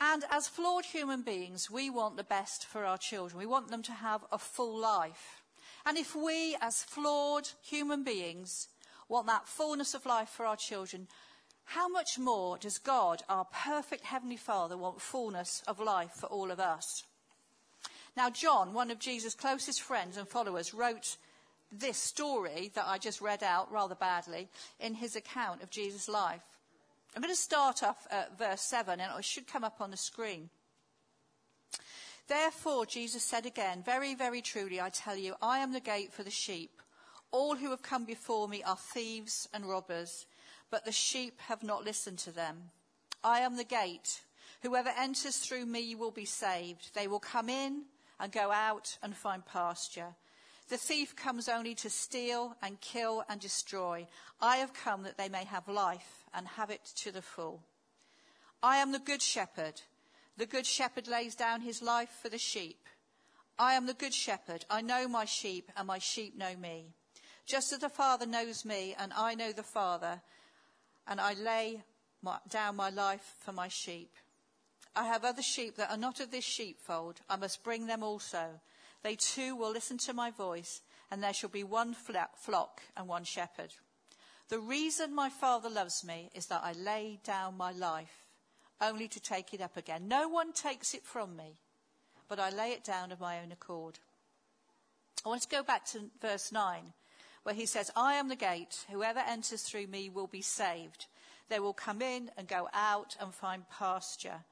And 0.00 0.24
as 0.30 0.48
flawed 0.48 0.84
human 0.84 1.22
beings, 1.22 1.70
we 1.70 1.90
want 1.90 2.16
the 2.16 2.24
best 2.24 2.66
for 2.66 2.84
our 2.84 2.98
children. 2.98 3.38
We 3.38 3.46
want 3.46 3.68
them 3.68 3.82
to 3.82 3.92
have 3.92 4.24
a 4.30 4.38
full 4.38 4.78
life. 4.78 5.42
And 5.84 5.98
if 5.98 6.14
we, 6.14 6.56
as 6.60 6.84
flawed 6.84 7.48
human 7.62 8.04
beings, 8.04 8.68
want 9.08 9.26
that 9.26 9.48
fullness 9.48 9.94
of 9.94 10.06
life 10.06 10.28
for 10.28 10.46
our 10.46 10.56
children, 10.56 11.08
how 11.64 11.88
much 11.88 12.18
more 12.18 12.56
does 12.56 12.78
God, 12.78 13.22
our 13.28 13.44
perfect 13.44 14.04
Heavenly 14.04 14.36
Father, 14.36 14.76
want 14.76 15.00
fullness 15.00 15.62
of 15.66 15.80
life 15.80 16.12
for 16.12 16.26
all 16.26 16.50
of 16.50 16.60
us? 16.60 17.04
Now, 18.16 18.30
John, 18.30 18.72
one 18.72 18.90
of 18.90 18.98
Jesus' 18.98 19.34
closest 19.34 19.82
friends 19.82 20.16
and 20.16 20.26
followers, 20.26 20.72
wrote 20.72 21.16
this 21.70 21.98
story 21.98 22.70
that 22.74 22.86
I 22.86 22.98
just 22.98 23.20
read 23.20 23.42
out 23.42 23.70
rather 23.70 23.94
badly 23.94 24.48
in 24.80 24.94
his 24.94 25.14
account 25.14 25.62
of 25.62 25.70
Jesus' 25.70 26.08
life. 26.08 26.40
I'm 27.14 27.22
going 27.22 27.34
to 27.34 27.40
start 27.40 27.82
off 27.82 28.06
at 28.10 28.38
verse 28.38 28.60
7, 28.62 29.00
and 29.00 29.18
it 29.18 29.24
should 29.24 29.46
come 29.46 29.64
up 29.64 29.80
on 29.80 29.90
the 29.90 29.96
screen. 29.96 30.50
Therefore, 32.28 32.84
Jesus 32.84 33.22
said 33.22 33.46
again, 33.46 33.82
Very, 33.84 34.14
very 34.14 34.42
truly, 34.42 34.80
I 34.80 34.90
tell 34.90 35.16
you, 35.16 35.34
I 35.40 35.58
am 35.58 35.72
the 35.72 35.80
gate 35.80 36.12
for 36.12 36.22
the 36.22 36.30
sheep. 36.30 36.82
All 37.30 37.56
who 37.56 37.70
have 37.70 37.82
come 37.82 38.04
before 38.04 38.48
me 38.48 38.62
are 38.62 38.76
thieves 38.76 39.48
and 39.52 39.68
robbers, 39.68 40.26
but 40.70 40.84
the 40.84 40.92
sheep 40.92 41.40
have 41.48 41.62
not 41.62 41.84
listened 41.84 42.18
to 42.20 42.30
them. 42.30 42.70
I 43.24 43.40
am 43.40 43.56
the 43.56 43.64
gate. 43.64 44.22
Whoever 44.62 44.90
enters 44.90 45.38
through 45.38 45.66
me 45.66 45.94
will 45.94 46.10
be 46.10 46.24
saved. 46.24 46.94
They 46.94 47.06
will 47.06 47.20
come 47.20 47.48
in 47.48 47.84
and 48.20 48.32
go 48.32 48.50
out 48.50 48.98
and 49.02 49.16
find 49.16 49.44
pasture. 49.44 50.14
The 50.68 50.76
thief 50.76 51.16
comes 51.16 51.48
only 51.48 51.74
to 51.76 51.88
steal 51.88 52.54
and 52.62 52.80
kill 52.80 53.24
and 53.28 53.40
destroy. 53.40 54.06
I 54.40 54.58
have 54.58 54.74
come 54.74 55.02
that 55.04 55.16
they 55.16 55.30
may 55.30 55.44
have 55.44 55.66
life 55.66 56.24
and 56.34 56.46
have 56.46 56.68
it 56.68 56.84
to 56.96 57.10
the 57.10 57.22
full. 57.22 57.62
I 58.62 58.76
am 58.76 58.92
the 58.92 58.98
good 58.98 59.22
shepherd. 59.22 59.80
The 60.36 60.46
good 60.46 60.66
shepherd 60.66 61.08
lays 61.08 61.34
down 61.34 61.62
his 61.62 61.80
life 61.80 62.10
for 62.20 62.28
the 62.28 62.38
sheep. 62.38 62.86
I 63.58 63.74
am 63.74 63.86
the 63.86 63.94
good 63.94 64.12
shepherd. 64.12 64.66
I 64.68 64.82
know 64.82 65.08
my 65.08 65.24
sheep 65.24 65.72
and 65.76 65.86
my 65.86 65.98
sheep 65.98 66.36
know 66.36 66.54
me. 66.54 66.92
Just 67.46 67.72
as 67.72 67.78
the 67.78 67.88
Father 67.88 68.26
knows 68.26 68.64
me 68.64 68.94
and 68.98 69.12
I 69.14 69.34
know 69.34 69.52
the 69.52 69.62
Father, 69.62 70.20
and 71.06 71.18
I 71.18 71.32
lay 71.32 71.82
my, 72.20 72.36
down 72.50 72.76
my 72.76 72.90
life 72.90 73.36
for 73.40 73.52
my 73.52 73.68
sheep. 73.68 74.10
I 74.94 75.06
have 75.06 75.24
other 75.24 75.42
sheep 75.42 75.76
that 75.76 75.90
are 75.90 75.96
not 75.96 76.20
of 76.20 76.30
this 76.30 76.44
sheepfold. 76.44 77.20
I 77.30 77.36
must 77.36 77.64
bring 77.64 77.86
them 77.86 78.02
also 78.02 78.60
they 79.08 79.16
too 79.16 79.56
will 79.56 79.70
listen 79.72 79.96
to 79.96 80.12
my 80.12 80.30
voice, 80.30 80.82
and 81.10 81.22
there 81.22 81.32
shall 81.32 81.48
be 81.48 81.64
one 81.64 81.94
flock 81.94 82.82
and 82.94 83.08
one 83.08 83.24
shepherd. 83.24 83.72
The 84.50 84.58
reason 84.58 85.14
my 85.14 85.30
Father 85.30 85.70
loves 85.70 86.04
me 86.04 86.28
is 86.34 86.44
that 86.48 86.60
I 86.62 86.72
lay 86.72 87.18
down 87.24 87.56
my 87.56 87.72
life, 87.72 88.26
only 88.82 89.08
to 89.08 89.18
take 89.18 89.54
it 89.54 89.62
up 89.62 89.78
again. 89.78 90.08
No 90.08 90.28
one 90.28 90.52
takes 90.52 90.92
it 90.92 91.04
from 91.04 91.36
me, 91.36 91.56
but 92.28 92.38
I 92.38 92.50
lay 92.50 92.72
it 92.72 92.84
down 92.84 93.10
of 93.10 93.18
my 93.18 93.40
own 93.40 93.50
accord. 93.50 93.98
I 95.24 95.30
want 95.30 95.40
to 95.40 95.48
go 95.48 95.62
back 95.62 95.86
to 95.86 96.10
verse 96.20 96.52
9, 96.52 96.92
where 97.44 97.54
he 97.54 97.64
says, 97.64 97.90
I 97.96 98.12
am 98.16 98.28
the 98.28 98.36
gate. 98.36 98.84
Whoever 98.90 99.20
enters 99.20 99.62
through 99.62 99.86
me 99.86 100.10
will 100.10 100.26
be 100.26 100.42
saved. 100.42 101.06
They 101.48 101.60
will 101.60 101.72
come 101.72 102.02
in 102.02 102.30
and 102.36 102.46
go 102.46 102.68
out 102.74 103.16
and 103.18 103.32
find 103.32 103.62
pasture. 103.70 104.44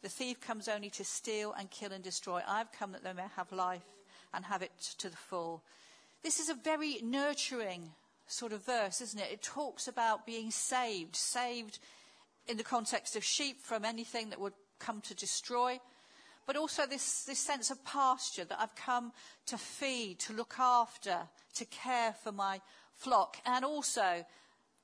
The 0.00 0.08
thief 0.08 0.40
comes 0.40 0.66
only 0.66 0.88
to 0.90 1.04
steal 1.04 1.52
and 1.52 1.70
kill 1.70 1.92
and 1.92 2.02
destroy. 2.02 2.40
I've 2.48 2.72
come 2.72 2.92
that 2.92 3.04
they 3.04 3.12
may 3.12 3.26
have 3.36 3.52
life 3.52 3.82
and 4.32 4.44
have 4.44 4.62
it 4.62 4.72
to 4.98 5.08
the 5.08 5.16
full. 5.16 5.62
This 6.22 6.40
is 6.40 6.48
a 6.48 6.54
very 6.54 6.98
nurturing 7.02 7.92
sort 8.26 8.52
of 8.52 8.64
verse, 8.64 9.00
isn't 9.00 9.20
it? 9.20 9.32
It 9.32 9.42
talks 9.42 9.88
about 9.88 10.26
being 10.26 10.50
saved, 10.50 11.16
saved 11.16 11.78
in 12.46 12.56
the 12.56 12.64
context 12.64 13.16
of 13.16 13.24
sheep 13.24 13.60
from 13.60 13.84
anything 13.84 14.30
that 14.30 14.40
would 14.40 14.54
come 14.78 15.00
to 15.02 15.14
destroy, 15.14 15.80
but 16.46 16.56
also 16.56 16.86
this, 16.86 17.24
this 17.24 17.38
sense 17.38 17.70
of 17.70 17.84
pasture 17.84 18.44
that 18.44 18.60
I've 18.60 18.74
come 18.74 19.12
to 19.46 19.58
feed, 19.58 20.18
to 20.20 20.32
look 20.32 20.54
after, 20.58 21.18
to 21.54 21.64
care 21.66 22.14
for 22.24 22.32
my 22.32 22.60
flock, 22.94 23.38
and 23.44 23.64
also 23.64 24.24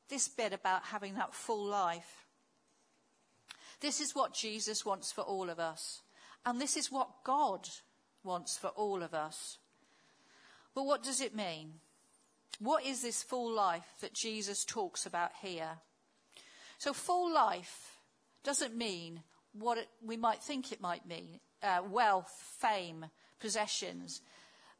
this 0.08 0.28
bit 0.28 0.52
about 0.52 0.84
having 0.84 1.14
that 1.14 1.34
full 1.34 1.64
life. 1.64 2.26
This 3.80 4.00
is 4.00 4.14
what 4.14 4.34
Jesus 4.34 4.84
wants 4.84 5.10
for 5.10 5.22
all 5.22 5.50
of 5.50 5.58
us. 5.58 6.02
And 6.46 6.60
this 6.60 6.76
is 6.76 6.92
what 6.92 7.24
God 7.24 7.68
wants 8.24 8.56
for 8.56 8.68
all 8.68 9.02
of 9.02 9.14
us. 9.14 9.58
But 10.74 10.86
what 10.86 11.02
does 11.02 11.20
it 11.20 11.34
mean? 11.34 11.74
What 12.58 12.84
is 12.84 13.02
this 13.02 13.22
full 13.22 13.52
life 13.52 13.94
that 14.00 14.14
Jesus 14.14 14.64
talks 14.64 15.06
about 15.06 15.30
here? 15.42 15.78
So, 16.78 16.92
full 16.92 17.32
life 17.32 17.98
doesn't 18.42 18.76
mean 18.76 19.22
what 19.52 19.78
it, 19.78 19.88
we 20.04 20.16
might 20.16 20.42
think 20.42 20.72
it 20.72 20.80
might 20.80 21.06
mean 21.06 21.40
uh, 21.62 21.82
wealth, 21.88 22.32
fame, 22.60 23.06
possessions, 23.40 24.20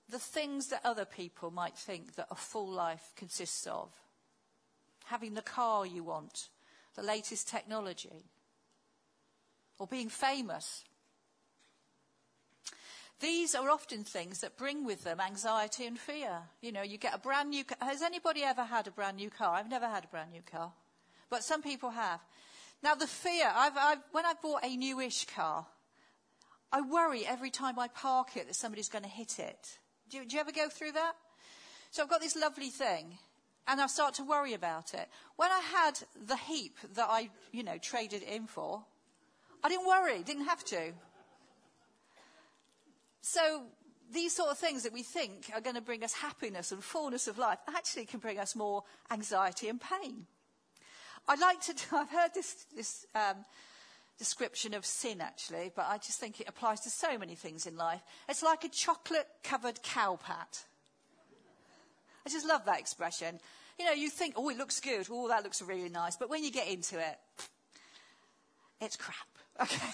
the 0.08 0.18
things 0.18 0.68
that 0.68 0.80
other 0.84 1.04
people 1.04 1.50
might 1.50 1.76
think 1.76 2.14
that 2.16 2.26
a 2.30 2.34
full 2.34 2.70
life 2.70 3.12
consists 3.16 3.66
of. 3.66 3.90
Having 5.06 5.34
the 5.34 5.42
car 5.42 5.86
you 5.86 6.02
want, 6.02 6.48
the 6.94 7.02
latest 7.02 7.48
technology, 7.48 8.24
or 9.78 9.86
being 9.86 10.08
famous. 10.08 10.84
These 13.20 13.54
are 13.54 13.70
often 13.70 14.04
things 14.04 14.40
that 14.40 14.58
bring 14.58 14.84
with 14.84 15.04
them 15.04 15.20
anxiety 15.20 15.86
and 15.86 15.98
fear. 15.98 16.42
You 16.60 16.72
know, 16.72 16.82
you 16.82 16.98
get 16.98 17.14
a 17.14 17.18
brand 17.18 17.50
new 17.50 17.64
car. 17.64 17.78
Has 17.80 18.02
anybody 18.02 18.42
ever 18.42 18.64
had 18.64 18.86
a 18.86 18.90
brand 18.90 19.16
new 19.16 19.30
car? 19.30 19.54
I've 19.54 19.70
never 19.70 19.88
had 19.88 20.04
a 20.04 20.08
brand 20.08 20.32
new 20.32 20.42
car, 20.42 20.72
but 21.30 21.44
some 21.44 21.62
people 21.62 21.90
have. 21.90 22.20
Now, 22.82 22.94
the 22.94 23.06
fear, 23.06 23.50
I've, 23.54 23.76
I've, 23.78 23.98
when 24.12 24.26
I 24.26 24.34
bought 24.42 24.64
a 24.64 24.76
newish 24.76 25.24
car, 25.26 25.66
I 26.70 26.80
worry 26.82 27.24
every 27.24 27.50
time 27.50 27.78
I 27.78 27.88
park 27.88 28.36
it 28.36 28.46
that 28.46 28.56
somebody's 28.56 28.88
going 28.88 29.04
to 29.04 29.10
hit 29.10 29.38
it. 29.38 29.78
Do 30.10 30.18
you, 30.18 30.26
do 30.26 30.34
you 30.34 30.40
ever 30.40 30.52
go 30.52 30.68
through 30.68 30.92
that? 30.92 31.12
So 31.92 32.02
I've 32.02 32.10
got 32.10 32.20
this 32.20 32.36
lovely 32.36 32.70
thing, 32.70 33.16
and 33.68 33.80
I 33.80 33.86
start 33.86 34.14
to 34.14 34.24
worry 34.24 34.52
about 34.52 34.92
it. 34.92 35.08
When 35.36 35.50
I 35.50 35.60
had 35.60 36.00
the 36.26 36.36
heap 36.36 36.76
that 36.94 37.06
I, 37.08 37.30
you 37.52 37.62
know, 37.62 37.78
traded 37.78 38.22
in 38.22 38.46
for, 38.48 38.84
I 39.62 39.68
didn't 39.68 39.86
worry, 39.86 40.22
didn't 40.22 40.46
have 40.46 40.64
to. 40.64 40.92
So 43.24 43.62
these 44.12 44.36
sort 44.36 44.50
of 44.50 44.58
things 44.58 44.82
that 44.82 44.92
we 44.92 45.02
think 45.02 45.50
are 45.54 45.60
going 45.62 45.76
to 45.76 45.80
bring 45.80 46.04
us 46.04 46.12
happiness 46.12 46.72
and 46.72 46.84
fullness 46.84 47.26
of 47.26 47.38
life 47.38 47.58
actually 47.74 48.04
can 48.04 48.20
bring 48.20 48.38
us 48.38 48.54
more 48.54 48.84
anxiety 49.10 49.68
and 49.68 49.80
pain. 49.80 50.26
I'd 51.26 51.40
like 51.40 51.58
to, 51.62 51.74
I've 51.96 52.10
heard 52.10 52.34
this, 52.34 52.66
this 52.76 53.06
um, 53.14 53.36
description 54.18 54.74
of 54.74 54.84
sin 54.84 55.22
actually, 55.22 55.72
but 55.74 55.86
I 55.88 55.96
just 55.96 56.20
think 56.20 56.38
it 56.38 56.50
applies 56.50 56.80
to 56.80 56.90
so 56.90 57.16
many 57.16 57.34
things 57.34 57.66
in 57.66 57.78
life. 57.78 58.02
It's 58.28 58.42
like 58.42 58.62
a 58.64 58.68
chocolate 58.68 59.26
covered 59.42 59.82
cow 59.82 60.18
pat. 60.22 60.62
I 62.26 62.30
just 62.30 62.46
love 62.46 62.66
that 62.66 62.78
expression. 62.78 63.40
You 63.78 63.86
know, 63.86 63.92
you 63.92 64.10
think, 64.10 64.34
oh, 64.36 64.50
it 64.50 64.58
looks 64.58 64.80
good. 64.80 65.06
Oh, 65.10 65.28
that 65.28 65.44
looks 65.44 65.62
really 65.62 65.88
nice. 65.88 66.16
But 66.16 66.28
when 66.28 66.44
you 66.44 66.52
get 66.52 66.68
into 66.68 66.98
it, 66.98 67.18
it's 68.82 68.96
crap. 68.96 69.16
Okay. 69.62 69.86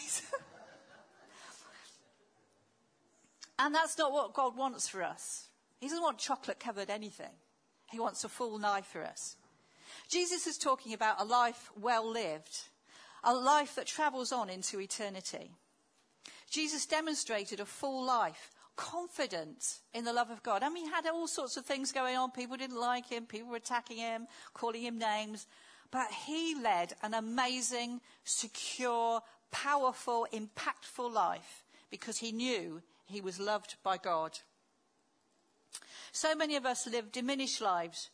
And 3.61 3.75
that's 3.75 3.99
not 3.99 4.11
what 4.11 4.33
God 4.33 4.57
wants 4.57 4.89
for 4.89 5.03
us. 5.03 5.49
He 5.81 5.87
doesn't 5.87 6.03
want 6.03 6.17
chocolate 6.17 6.59
covered 6.59 6.89
anything. 6.89 7.33
He 7.91 8.01
wants 8.01 8.25
a 8.25 8.29
full 8.29 8.59
life 8.59 8.87
for 8.87 9.05
us. 9.05 9.37
Jesus 10.09 10.47
is 10.47 10.57
talking 10.57 10.95
about 10.95 11.21
a 11.21 11.25
life 11.25 11.71
well 11.79 12.09
lived, 12.09 12.63
a 13.23 13.35
life 13.35 13.75
that 13.75 13.87
travels 13.87 14.33
on 14.33 14.49
into 14.49 14.81
eternity. 14.81 15.51
Jesus 16.51 16.87
demonstrated 16.87 17.61
a 17.61 17.67
full 17.67 18.03
life, 18.03 18.51
confident 18.77 19.81
in 19.93 20.05
the 20.05 20.13
love 20.13 20.31
of 20.31 20.43
God. 20.43 20.63
Mean, 20.63 20.87
he 20.87 20.91
had 20.91 21.07
all 21.07 21.29
sorts 21.29 21.59
of 21.59 21.67
things 21.67 21.93
going 21.93 22.17
on. 22.17 22.31
People 22.31 22.57
didn't 22.57 22.81
like 22.81 23.11
him, 23.11 23.27
people 23.27 23.51
were 23.51 23.57
attacking 23.57 23.99
him, 23.99 24.27
calling 24.55 24.83
him 24.83 24.99
names. 24.99 25.47
But 25.91 26.11
he 26.27 26.55
led 26.55 26.95
an 27.03 27.13
amazing, 27.13 28.01
secure, 28.25 29.21
powerful, 29.51 30.27
impactful 30.33 31.13
life 31.13 31.65
because 31.91 32.19
he 32.19 32.33
knew 32.33 32.81
he 33.11 33.21
was 33.21 33.39
loved 33.39 33.77
by 33.83 33.97
God. 33.97 34.39
So 36.13 36.35
many 36.35 36.57
of 36.57 36.67
us 36.67 36.87
live 36.87 37.13
diminished 37.13 37.61
lives. 37.61 38.11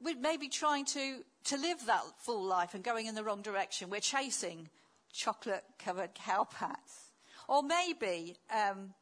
We're 0.00 0.18
maybe 0.18 0.48
trying 0.48 0.86
to, 0.86 1.22
to 1.44 1.56
live 1.56 1.84
that 1.86 2.02
full 2.18 2.42
life 2.42 2.74
and 2.74 2.82
going 2.82 3.06
in 3.06 3.14
the 3.14 3.24
wrong 3.24 3.42
direction. 3.42 3.90
We're 3.90 4.00
chasing 4.00 4.68
chocolate 5.12 5.64
covered 5.78 6.14
cow 6.14 6.44
pats. 6.44 7.10
Or 7.48 7.62
maybe 7.62 8.36
um, 8.54 8.94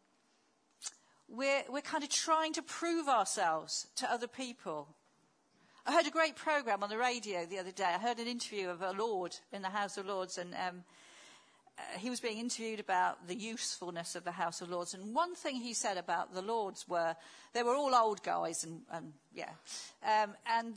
we're, 1.29 1.63
we're 1.69 1.83
kind 1.83 2.03
of 2.03 2.11
trying 2.11 2.55
to 2.55 2.63
prove 2.63 3.09
ourselves 3.09 3.87
to 3.97 4.11
other 4.11 4.27
people. 4.27 4.89
I 5.87 5.93
heard 5.93 6.07
a 6.07 6.11
great 6.11 6.37
program 6.37 6.83
on 6.83 6.91
the 6.91 6.99
radio 6.99 7.47
the 7.47 7.59
other 7.59 7.71
day. 7.71 7.85
I 7.85 7.99
heard 7.99 8.19
an 8.19 8.27
interview 8.27 8.69
of 8.69 8.83
a 8.83 8.93
Lord 8.93 9.37
in 9.53 9.63
the 9.63 9.69
House 9.69 9.97
of 9.97 10.07
Lords, 10.07 10.37
and 10.39 10.55
um, 10.55 10.85
uh, 11.79 11.99
he 11.99 12.11
was 12.11 12.21
being 12.21 12.39
interviewed 12.39 12.81
about 12.81 13.27
the 13.29 13.35
usefulness 13.35 14.15
of 14.17 14.25
the 14.25 14.33
House 14.33 14.61
of 14.61 14.71
Lords, 14.71 14.95
and 14.95 15.15
one 15.15 15.35
thing 15.35 15.57
he 15.57 15.75
said 15.75 15.97
about 15.97 16.35
the 16.35 16.43
Lords 16.43 16.89
were 16.89 17.15
they 17.53 17.63
were 17.63 17.75
all 17.75 17.95
old 17.95 18.23
guys, 18.23 18.65
and, 18.65 18.83
and 18.93 19.13
yeah, 19.35 19.51
um, 20.03 20.35
and 20.47 20.75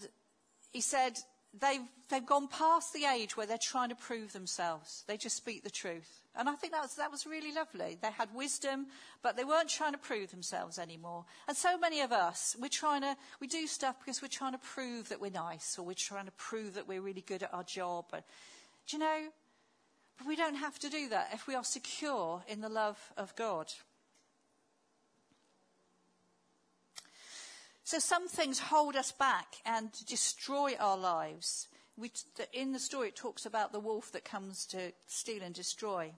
he 0.71 0.81
said 0.81 1.13
they've 1.59 1.81
they've 2.09 2.25
gone 2.25 2.47
past 2.47 2.93
the 2.93 3.05
age 3.05 3.35
where 3.35 3.45
they're 3.45 3.57
trying 3.57 3.89
to 3.89 3.95
prove 3.95 4.31
themselves. 4.33 5.03
They 5.07 5.17
just 5.17 5.35
speak 5.35 5.63
the 5.63 5.69
truth, 5.69 6.21
and 6.35 6.47
I 6.47 6.55
think 6.55 6.73
that 6.73 6.83
was 6.83 6.95
that 6.95 7.11
was 7.11 7.25
really 7.25 7.53
lovely. 7.53 7.97
They 8.01 8.11
had 8.11 8.29
wisdom, 8.33 8.87
but 9.21 9.35
they 9.35 9.43
weren't 9.43 9.69
trying 9.69 9.93
to 9.93 9.97
prove 9.97 10.31
themselves 10.31 10.77
anymore. 10.79 11.25
And 11.47 11.57
so 11.57 11.77
many 11.77 12.01
of 12.01 12.11
us, 12.11 12.55
we're 12.59 12.69
trying 12.69 13.01
to 13.01 13.17
we 13.39 13.47
do 13.47 13.67
stuff 13.67 13.97
because 13.99 14.21
we're 14.21 14.27
trying 14.27 14.53
to 14.53 14.59
prove 14.59 15.09
that 15.09 15.19
we're 15.19 15.31
nice, 15.31 15.77
or 15.77 15.85
we're 15.85 15.93
trying 15.93 16.25
to 16.25 16.31
prove 16.33 16.75
that 16.75 16.87
we're 16.87 17.01
really 17.01 17.21
good 17.21 17.43
at 17.43 17.53
our 17.53 17.63
job. 17.63 18.05
But, 18.11 18.23
do 18.87 18.97
you 18.97 19.03
know? 19.03 19.29
But 20.17 20.27
we 20.27 20.35
don't 20.35 20.55
have 20.55 20.77
to 20.79 20.89
do 20.89 21.09
that 21.09 21.29
if 21.33 21.47
we 21.47 21.55
are 21.55 21.63
secure 21.63 22.43
in 22.47 22.61
the 22.61 22.69
love 22.69 22.99
of 23.17 23.35
God. 23.35 23.73
So 27.83 27.99
some 27.99 28.29
things 28.29 28.59
hold 28.59 28.95
us 28.95 29.11
back 29.11 29.55
and 29.65 29.89
destroy 30.05 30.75
our 30.79 30.97
lives. 30.97 31.67
We, 31.97 32.11
in 32.53 32.71
the 32.71 32.79
story, 32.79 33.09
it 33.09 33.15
talks 33.15 33.45
about 33.45 33.73
the 33.73 33.79
wolf 33.79 34.11
that 34.13 34.23
comes 34.23 34.65
to 34.67 34.93
steal 35.07 35.43
and 35.43 35.53
destroy. 35.53 36.13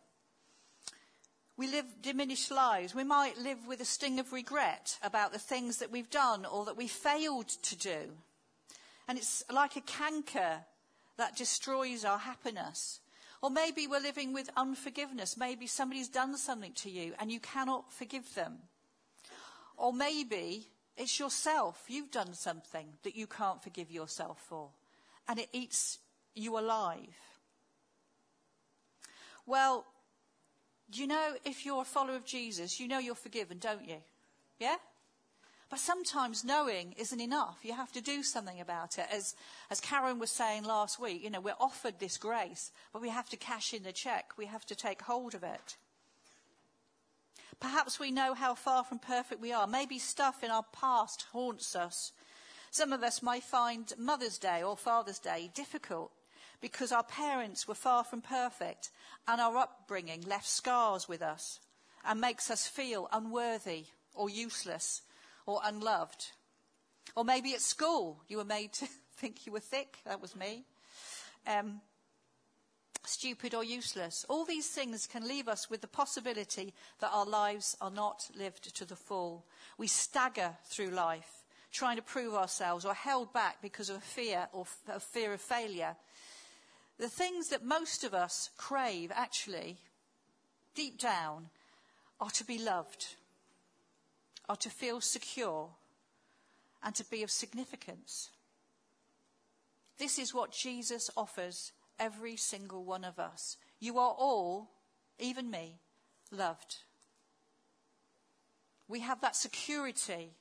We 1.57 1.67
live 1.67 2.01
diminished 2.01 2.51
lives. 2.51 2.93
We 2.93 3.03
might 3.03 3.37
live 3.37 3.67
with 3.67 3.79
a 3.81 3.85
sting 3.85 4.19
of 4.19 4.33
regret 4.33 4.97
about 5.01 5.33
the 5.33 5.39
things 5.39 5.77
that 5.77 5.91
we've 5.91 6.09
done 6.09 6.45
or 6.45 6.65
that 6.65 6.77
we 6.77 6.87
failed 6.87 7.47
to 7.47 7.75
do. 7.75 8.11
And 9.07 9.17
it's 9.17 9.43
like 9.51 9.75
a 9.75 9.81
canker 9.81 10.65
that 11.17 11.35
destroys 11.35 12.05
our 12.05 12.17
happiness. 12.17 12.99
Or 13.43 13.49
maybe 13.49 13.87
we're 13.87 13.99
living 13.99 14.31
with 14.31 14.49
unforgiveness. 14.55 15.35
Maybe 15.35 15.67
somebody's 15.67 16.07
done 16.07 16.37
something 16.37 16.71
to 16.75 16.89
you 16.89 17.13
and 17.19 17.29
you 17.29 17.41
cannot 17.41 17.91
forgive 17.91 18.33
them. 18.35 18.53
Or 19.75 19.91
maybe 19.91 20.69
it's 20.95 21.19
yourself. 21.19 21.83
You've 21.89 22.09
done 22.09 22.35
something 22.35 22.87
that 23.03 23.17
you 23.17 23.27
can't 23.27 23.61
forgive 23.61 23.91
yourself 23.91 24.39
for. 24.47 24.69
And 25.27 25.39
it 25.39 25.49
eats 25.51 25.99
you 26.33 26.57
alive. 26.57 27.17
Well, 29.45 29.85
you 30.93 31.05
know, 31.05 31.33
if 31.43 31.65
you're 31.65 31.81
a 31.81 31.85
follower 31.85 32.15
of 32.15 32.23
Jesus, 32.23 32.79
you 32.79 32.87
know 32.87 32.99
you're 32.99 33.13
forgiven, 33.13 33.57
don't 33.57 33.85
you? 33.85 33.97
Yeah? 34.57 34.77
But 35.73 35.79
sometimes 35.79 36.43
knowing 36.43 36.93
isn't 36.99 37.19
enough. 37.19 37.57
You 37.63 37.73
have 37.73 37.91
to 37.93 37.99
do 37.99 38.21
something 38.21 38.61
about 38.61 38.99
it. 38.99 39.07
As, 39.11 39.35
as 39.71 39.81
Karen 39.81 40.19
was 40.19 40.29
saying 40.29 40.65
last 40.65 40.99
week, 40.99 41.23
you 41.23 41.31
know, 41.31 41.41
we're 41.41 41.55
offered 41.59 41.97
this 41.97 42.15
grace, 42.15 42.71
but 42.91 43.01
we 43.01 43.09
have 43.09 43.27
to 43.29 43.37
cash 43.37 43.73
in 43.73 43.81
the 43.81 43.91
check. 43.91 44.33
We 44.37 44.45
have 44.45 44.67
to 44.67 44.75
take 44.75 45.01
hold 45.01 45.33
of 45.33 45.41
it. 45.41 45.77
Perhaps 47.59 47.99
we 47.99 48.11
know 48.11 48.35
how 48.35 48.53
far 48.53 48.83
from 48.83 48.99
perfect 48.99 49.41
we 49.41 49.51
are. 49.51 49.65
Maybe 49.65 49.97
stuff 49.97 50.43
in 50.43 50.51
our 50.51 50.63
past 50.73 51.25
haunts 51.31 51.75
us. 51.75 52.11
Some 52.69 52.93
of 52.93 53.01
us 53.01 53.23
may 53.23 53.39
find 53.39 53.91
Mother's 53.97 54.37
Day 54.37 54.61
or 54.61 54.77
Father's 54.77 55.17
Day 55.17 55.49
difficult 55.55 56.11
because 56.61 56.91
our 56.91 57.01
parents 57.01 57.67
were 57.67 57.73
far 57.73 58.03
from 58.03 58.21
perfect 58.21 58.91
and 59.27 59.41
our 59.41 59.57
upbringing 59.57 60.21
left 60.21 60.47
scars 60.47 61.09
with 61.09 61.23
us 61.23 61.59
and 62.05 62.21
makes 62.21 62.51
us 62.51 62.67
feel 62.67 63.09
unworthy 63.11 63.85
or 64.13 64.29
useless 64.29 65.01
or 65.45 65.59
unloved. 65.63 66.31
Or 67.15 67.23
maybe 67.23 67.53
at 67.53 67.61
school 67.61 68.21
you 68.27 68.37
were 68.37 68.45
made 68.45 68.73
to 68.73 68.87
think 69.17 69.45
you 69.45 69.51
were 69.51 69.59
thick. 69.59 69.99
That 70.05 70.21
was 70.21 70.35
me. 70.35 70.65
Um, 71.47 71.81
stupid 73.05 73.53
or 73.53 73.63
useless. 73.63 74.25
All 74.29 74.45
these 74.45 74.69
things 74.69 75.07
can 75.07 75.27
leave 75.27 75.47
us 75.47 75.69
with 75.69 75.81
the 75.81 75.87
possibility 75.87 76.73
that 76.99 77.11
our 77.13 77.25
lives 77.25 77.75
are 77.81 77.91
not 77.91 78.29
lived 78.37 78.75
to 78.75 78.85
the 78.85 78.95
full. 78.95 79.45
We 79.77 79.87
stagger 79.87 80.55
through 80.65 80.91
life, 80.91 81.43
trying 81.71 81.97
to 81.97 82.01
prove 82.01 82.33
ourselves 82.33 82.85
or 82.85 82.93
held 82.93 83.33
back 83.33 83.61
because 83.61 83.89
of 83.89 84.03
fear 84.03 84.47
or 84.53 84.65
f- 84.87 85.03
fear 85.03 85.33
of 85.33 85.41
failure. 85.41 85.95
The 86.97 87.09
things 87.09 87.49
that 87.49 87.65
most 87.65 88.03
of 88.03 88.13
us 88.13 88.49
crave, 88.57 89.11
actually, 89.13 89.77
deep 90.75 90.97
down, 90.99 91.49
are 92.19 92.29
to 92.29 92.45
be 92.45 92.57
loved 92.57 93.15
are 94.49 94.55
to 94.57 94.69
feel 94.69 95.01
secure 95.01 95.69
and 96.83 96.93
to 96.95 97.05
be 97.05 97.23
of 97.23 97.31
significance. 97.31 98.29
This 99.97 100.19
is 100.19 100.33
what 100.33 100.51
Jesus 100.51 101.09
offers 101.15 101.71
every 101.99 102.35
single 102.35 102.83
one 102.83 103.03
of 103.03 103.19
us. 103.19 103.57
You 103.79 103.99
are 103.99 104.15
all, 104.17 104.71
even 105.19 105.49
me, 105.49 105.79
loved. 106.31 106.77
We 108.87 108.99
have 108.99 109.21
that 109.21 109.35
security 109.35 110.31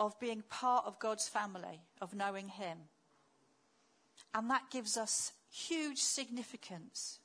of 0.00 0.18
being 0.18 0.42
part 0.48 0.86
of 0.86 0.98
God's 0.98 1.28
family, 1.28 1.82
of 2.00 2.14
knowing 2.14 2.48
Him. 2.48 2.78
And 4.34 4.48
that 4.50 4.70
gives 4.70 4.96
us 4.96 5.32
huge 5.50 5.98
significance. 5.98 7.18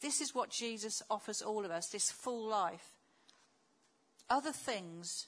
This 0.00 0.20
is 0.20 0.34
what 0.34 0.50
Jesus 0.50 1.02
offers 1.10 1.42
all 1.42 1.64
of 1.64 1.70
us 1.70 1.88
this 1.88 2.10
full 2.10 2.46
life 2.48 2.95
other 4.28 4.52
things 4.52 5.26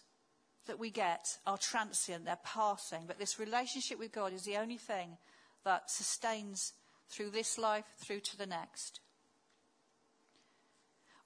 that 0.66 0.78
we 0.78 0.90
get 0.90 1.38
are 1.46 1.58
transient, 1.58 2.24
they're 2.24 2.38
passing, 2.44 3.04
but 3.06 3.18
this 3.18 3.38
relationship 3.38 3.98
with 3.98 4.12
God 4.12 4.32
is 4.32 4.44
the 4.44 4.56
only 4.56 4.76
thing 4.76 5.16
that 5.64 5.90
sustains 5.90 6.72
through 7.08 7.30
this 7.30 7.58
life 7.58 7.86
through 7.98 8.20
to 8.20 8.36
the 8.36 8.46
next. 8.46 9.00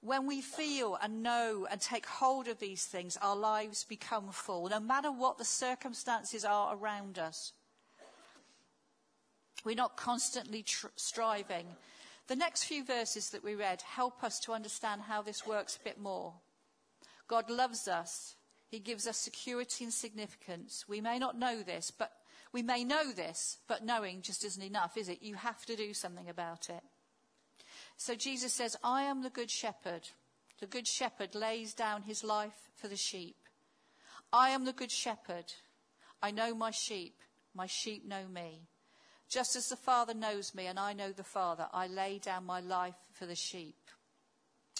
When 0.01 0.27
we 0.27 0.41
feel 0.41 0.97
and 1.01 1.23
know 1.23 1.65
and 1.69 1.79
take 1.79 2.05
hold 2.05 2.47
of 2.47 2.59
these 2.59 2.85
things, 2.85 3.17
our 3.21 3.35
lives 3.35 3.85
become 3.85 4.31
full, 4.31 4.67
no 4.67 4.79
matter 4.79 5.11
what 5.11 5.37
the 5.37 5.45
circumstances 5.45 6.43
are 6.43 6.75
around 6.75 7.17
us. 7.17 7.53
We're 9.63 9.75
not 9.75 9.95
constantly 9.95 10.63
tr- 10.63 10.87
striving. 10.97 11.67
The 12.27 12.35
next 12.35 12.65
few 12.65 12.83
verses 12.83 13.29
that 13.29 13.43
we 13.43 13.55
read 13.55 13.81
help 13.81 14.23
us 14.23 14.39
to 14.41 14.51
understand 14.51 15.03
how 15.03 15.21
this 15.21 15.47
works 15.47 15.77
a 15.77 15.83
bit 15.83 15.99
more. 15.99 16.33
God 17.33 17.49
loves 17.49 17.87
us. 17.87 18.35
He 18.67 18.77
gives 18.77 19.07
us 19.07 19.17
security 19.17 19.85
and 19.85 19.91
significance. 19.91 20.85
We 20.87 21.01
may 21.01 21.17
not 21.17 21.35
know 21.35 21.63
this, 21.63 21.89
but 21.89 22.11
we 22.51 22.61
may 22.61 22.83
know 22.83 23.11
this, 23.11 23.57
but 23.67 23.83
knowing 23.83 24.21
just 24.21 24.45
isn't 24.45 24.61
enough, 24.61 24.97
is 24.97 25.09
it? 25.09 25.23
You 25.23 25.33
have 25.33 25.65
to 25.65 25.75
do 25.75 25.95
something 25.95 26.29
about 26.29 26.69
it. 26.69 26.83
So 27.97 28.13
Jesus 28.13 28.53
says, 28.53 28.77
I 28.83 29.01
am 29.01 29.23
the 29.23 29.31
good 29.31 29.49
shepherd. 29.49 30.09
The 30.59 30.67
good 30.67 30.87
shepherd 30.87 31.33
lays 31.33 31.73
down 31.73 32.03
his 32.03 32.23
life 32.23 32.69
for 32.75 32.87
the 32.87 32.95
sheep. 32.95 33.37
I 34.31 34.49
am 34.49 34.65
the 34.65 34.71
good 34.71 34.91
shepherd. 34.91 35.53
I 36.21 36.29
know 36.29 36.53
my 36.53 36.69
sheep. 36.69 37.15
My 37.55 37.65
sheep 37.65 38.05
know 38.07 38.27
me. 38.31 38.67
Just 39.27 39.55
as 39.55 39.69
the 39.69 39.75
Father 39.75 40.13
knows 40.13 40.53
me 40.53 40.67
and 40.67 40.77
I 40.77 40.93
know 40.93 41.11
the 41.11 41.23
Father, 41.23 41.65
I 41.73 41.87
lay 41.87 42.19
down 42.19 42.45
my 42.45 42.59
life 42.59 42.93
for 43.11 43.25
the 43.25 43.33
sheep. 43.33 43.82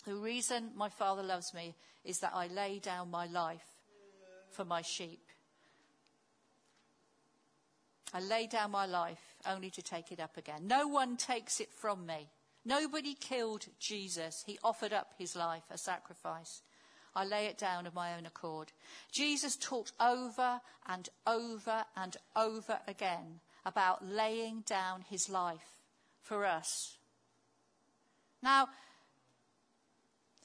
The 0.05 0.15
reason 0.15 0.71
my 0.75 0.89
Father 0.89 1.23
loves 1.23 1.53
me 1.53 1.75
is 2.03 2.19
that 2.19 2.33
I 2.33 2.47
lay 2.47 2.79
down 2.79 3.09
my 3.09 3.25
life 3.25 3.65
for 4.51 4.65
my 4.65 4.81
sheep. 4.81 5.21
I 8.13 8.19
lay 8.19 8.45
down 8.45 8.71
my 8.71 8.85
life 8.85 9.35
only 9.47 9.69
to 9.71 9.81
take 9.81 10.11
it 10.11 10.19
up 10.19 10.37
again. 10.37 10.67
No 10.67 10.87
one 10.87 11.17
takes 11.17 11.59
it 11.59 11.73
from 11.73 12.05
me. 12.05 12.29
Nobody 12.65 13.15
killed 13.15 13.65
Jesus. 13.79 14.43
He 14.45 14.59
offered 14.63 14.93
up 14.93 15.13
his 15.17 15.35
life, 15.35 15.63
a 15.71 15.77
sacrifice. 15.77 16.61
I 17.15 17.25
lay 17.25 17.45
it 17.45 17.57
down 17.57 17.85
of 17.85 17.93
my 17.93 18.15
own 18.15 18.25
accord. 18.25 18.71
Jesus 19.11 19.55
talked 19.55 19.93
over 19.99 20.61
and 20.87 21.09
over 21.27 21.85
and 21.95 22.17
over 22.35 22.79
again 22.87 23.39
about 23.65 24.05
laying 24.07 24.61
down 24.61 25.03
his 25.09 25.29
life 25.29 25.81
for 26.21 26.45
us. 26.45 26.97
Now, 28.41 28.69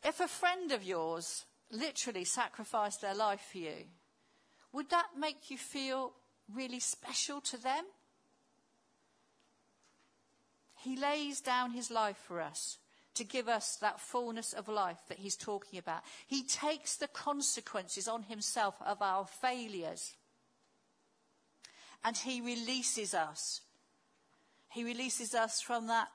if 0.04 0.20
a 0.20 0.28
friend 0.28 0.72
of 0.72 0.82
yours 0.82 1.44
literally 1.70 2.24
sacrificed 2.24 3.00
their 3.00 3.14
life 3.14 3.46
for 3.52 3.58
you, 3.58 3.84
would 4.72 4.90
that 4.90 5.08
make 5.18 5.50
you 5.50 5.58
feel 5.58 6.12
really 6.54 6.80
special 6.80 7.40
to 7.42 7.56
them? 7.56 7.84
He 10.76 10.96
lays 10.96 11.40
down 11.40 11.72
his 11.72 11.90
life 11.90 12.16
for 12.16 12.40
us 12.40 12.78
to 13.14 13.24
give 13.24 13.48
us 13.48 13.76
that 13.76 14.00
fullness 14.00 14.52
of 14.52 14.68
life 14.68 15.00
that 15.08 15.18
he's 15.18 15.36
talking 15.36 15.78
about. 15.78 16.02
He 16.26 16.44
takes 16.44 16.96
the 16.96 17.08
consequences 17.08 18.06
on 18.06 18.22
himself 18.22 18.76
of 18.86 19.02
our 19.02 19.26
failures. 19.26 20.14
And 22.04 22.16
he 22.16 22.40
releases 22.40 23.12
us. 23.12 23.60
He 24.68 24.84
releases 24.84 25.34
us 25.34 25.60
from 25.60 25.88
that 25.88 26.08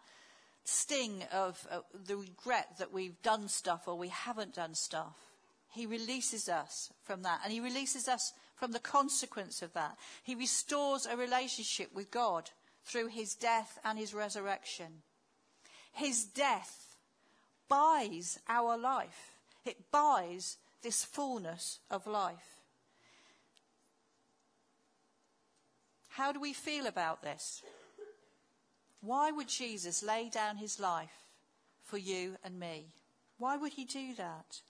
sting 0.63 1.23
of 1.31 1.65
uh, 1.69 1.79
the 2.05 2.15
regret 2.15 2.77
that 2.79 2.93
we've 2.93 3.21
done 3.21 3.47
stuff 3.47 3.87
or 3.87 3.97
we 3.97 4.09
haven't 4.09 4.55
done 4.55 4.75
stuff. 4.75 5.15
He 5.69 5.85
releases 5.85 6.47
us 6.47 6.91
from 7.03 7.23
that. 7.23 7.41
And 7.43 7.51
he 7.51 7.59
releases 7.59 8.07
us 8.07 8.33
from 8.55 8.71
the 8.71 8.79
consequence 8.79 9.61
of 9.61 9.73
that. 9.73 9.97
He 10.23 10.35
restores 10.35 11.05
a 11.05 11.17
relationship 11.17 11.93
with 11.93 12.11
God 12.11 12.51
through 12.85 13.07
his 13.07 13.35
death 13.35 13.79
and 13.83 13.97
his 13.97 14.13
resurrection. 14.13 15.01
His 15.91 16.25
death 16.25 16.95
buys 17.67 18.39
our 18.47 18.77
life. 18.77 19.33
It 19.65 19.91
buys 19.91 20.57
this 20.81 21.03
fullness 21.03 21.79
of 21.89 22.05
life. 22.07 22.61
How 26.09 26.31
do 26.31 26.39
we 26.39 26.53
feel 26.53 26.85
about 26.85 27.23
this? 27.23 27.63
Why 29.03 29.31
would 29.31 29.49
Jesus 29.49 30.01
lay 30.01 30.29
down 30.29 30.55
his 30.55 30.79
life 30.79 31.25
for 31.83 31.97
you 31.97 32.37
and 32.41 32.57
me? 32.57 32.93
Why 33.37 33.57
would 33.57 33.73
he 33.73 33.83
do 33.83 34.15
that? 34.15 34.61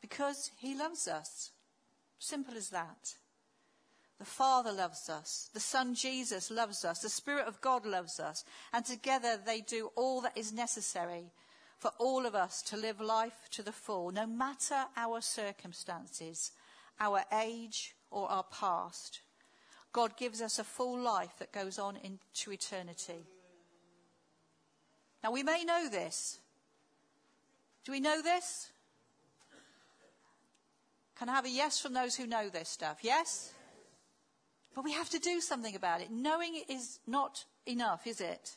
Because 0.00 0.52
he 0.56 0.76
loves 0.78 1.08
us. 1.08 1.50
Simple 2.20 2.56
as 2.56 2.68
that. 2.70 3.14
The 4.20 4.24
Father 4.24 4.70
loves 4.70 5.10
us. 5.10 5.50
The 5.52 5.58
Son 5.58 5.96
Jesus 5.96 6.52
loves 6.52 6.84
us. 6.84 7.00
The 7.00 7.08
Spirit 7.08 7.48
of 7.48 7.60
God 7.60 7.84
loves 7.84 8.20
us. 8.20 8.44
And 8.72 8.84
together 8.84 9.36
they 9.44 9.60
do 9.60 9.90
all 9.96 10.20
that 10.20 10.38
is 10.38 10.52
necessary 10.52 11.32
for 11.80 11.90
all 11.98 12.26
of 12.26 12.36
us 12.36 12.62
to 12.62 12.76
live 12.76 13.00
life 13.00 13.48
to 13.50 13.62
the 13.64 13.72
full, 13.72 14.12
no 14.12 14.24
matter 14.24 14.84
our 14.96 15.20
circumstances, 15.20 16.52
our 17.00 17.24
age, 17.32 17.96
or 18.12 18.30
our 18.30 18.44
past. 18.44 19.20
God 19.94 20.16
gives 20.16 20.42
us 20.42 20.58
a 20.58 20.64
full 20.64 20.98
life 20.98 21.38
that 21.38 21.52
goes 21.52 21.78
on 21.78 21.96
into 21.96 22.50
eternity. 22.50 23.24
Now, 25.22 25.30
we 25.30 25.44
may 25.44 25.64
know 25.64 25.88
this. 25.88 26.40
Do 27.84 27.92
we 27.92 28.00
know 28.00 28.20
this? 28.20 28.72
Can 31.16 31.28
I 31.28 31.32
have 31.34 31.44
a 31.44 31.50
yes 31.50 31.78
from 31.78 31.94
those 31.94 32.16
who 32.16 32.26
know 32.26 32.48
this 32.48 32.68
stuff? 32.68 32.98
Yes? 33.02 33.54
But 34.74 34.82
we 34.82 34.92
have 34.92 35.08
to 35.10 35.20
do 35.20 35.40
something 35.40 35.76
about 35.76 36.00
it. 36.00 36.10
Knowing 36.10 36.56
it 36.56 36.68
is 36.68 36.98
not 37.06 37.44
enough, 37.64 38.04
is 38.08 38.20
it? 38.20 38.56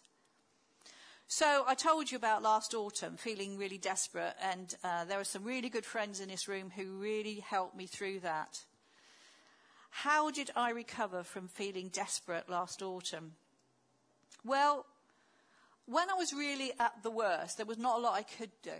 So 1.27 1.65
I 1.67 1.75
told 1.75 2.09
you 2.09 2.17
about 2.17 2.41
last 2.41 2.73
autumn, 2.73 3.15
feeling 3.15 3.59
really 3.59 3.77
desperate, 3.77 4.33
and 4.41 4.73
uh, 4.83 5.05
there 5.05 5.19
are 5.19 5.23
some 5.23 5.43
really 5.43 5.69
good 5.69 5.85
friends 5.85 6.19
in 6.19 6.29
this 6.29 6.47
room 6.47 6.71
who 6.75 6.97
really 6.97 7.41
helped 7.41 7.77
me 7.77 7.85
through 7.85 8.21
that. 8.21 8.63
How 10.01 10.29
did 10.29 10.51
I 10.55 10.69
recover 10.69 11.23
from 11.23 11.47
feeling 11.47 11.89
desperate 11.89 12.47
last 12.47 12.83
autumn? 12.83 13.31
Well, 14.45 14.85
when 15.87 16.07
I 16.07 16.13
was 16.13 16.31
really 16.33 16.71
at 16.79 17.01
the 17.01 17.09
worst, 17.09 17.57
there 17.57 17.65
was 17.65 17.79
not 17.79 17.97
a 17.97 18.01
lot 18.01 18.13
I 18.13 18.21
could 18.21 18.51
do. 18.61 18.77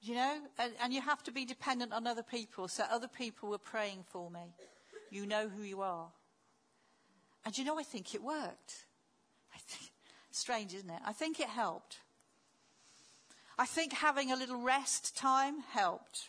You 0.00 0.14
know, 0.14 0.38
and, 0.60 0.74
and 0.80 0.92
you 0.92 1.00
have 1.00 1.24
to 1.24 1.32
be 1.32 1.44
dependent 1.44 1.92
on 1.92 2.06
other 2.06 2.22
people, 2.22 2.68
so 2.68 2.84
other 2.84 3.08
people 3.08 3.48
were 3.48 3.58
praying 3.58 4.04
for 4.06 4.30
me. 4.30 4.54
You 5.10 5.26
know 5.26 5.48
who 5.48 5.64
you 5.64 5.82
are. 5.82 6.06
And 7.44 7.58
you 7.58 7.64
know, 7.64 7.80
I 7.80 7.82
think 7.82 8.14
it 8.14 8.22
worked. 8.22 8.86
Think, 9.66 9.90
strange, 10.30 10.72
isn't 10.72 10.88
it? 10.88 11.00
I 11.04 11.12
think 11.12 11.40
it 11.40 11.48
helped. 11.48 11.98
I 13.58 13.66
think 13.66 13.92
having 13.92 14.30
a 14.30 14.36
little 14.36 14.62
rest 14.62 15.16
time 15.16 15.62
helped. 15.72 16.28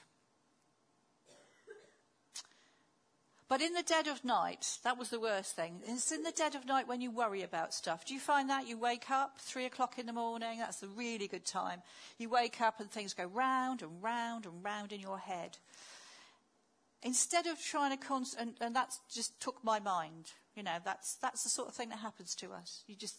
But 3.49 3.61
in 3.63 3.73
the 3.73 3.81
dead 3.81 4.07
of 4.07 4.23
night, 4.23 4.77
that 4.83 4.99
was 4.99 5.09
the 5.09 5.19
worst 5.19 5.55
thing. 5.55 5.81
It's 5.87 6.11
in 6.11 6.21
the 6.21 6.31
dead 6.31 6.53
of 6.53 6.67
night 6.67 6.87
when 6.87 7.01
you 7.01 7.09
worry 7.09 7.41
about 7.41 7.73
stuff. 7.73 8.05
Do 8.05 8.13
you 8.13 8.19
find 8.19 8.47
that? 8.51 8.67
You 8.67 8.77
wake 8.77 9.09
up 9.09 9.39
three 9.39 9.65
o'clock 9.65 9.97
in 9.97 10.05
the 10.05 10.13
morning, 10.13 10.59
that's 10.59 10.83
a 10.83 10.87
really 10.87 11.27
good 11.27 11.45
time. 11.45 11.81
You 12.19 12.29
wake 12.29 12.61
up 12.61 12.79
and 12.79 12.91
things 12.91 13.15
go 13.15 13.25
round 13.25 13.81
and 13.81 14.03
round 14.03 14.45
and 14.45 14.63
round 14.63 14.93
in 14.93 14.99
your 14.99 15.17
head. 15.17 15.57
Instead 17.01 17.47
of 17.47 17.59
trying 17.59 17.89
to, 17.89 17.97
cons- 17.97 18.35
and, 18.37 18.53
and 18.61 18.75
that 18.75 18.93
just 19.11 19.39
took 19.41 19.63
my 19.63 19.79
mind. 19.79 20.31
You 20.55 20.61
know, 20.61 20.77
that's, 20.85 21.15
that's 21.15 21.41
the 21.41 21.49
sort 21.49 21.69
of 21.69 21.73
thing 21.73 21.89
that 21.89 21.99
happens 21.99 22.35
to 22.35 22.51
us. 22.51 22.83
You 22.85 22.95
just, 22.95 23.15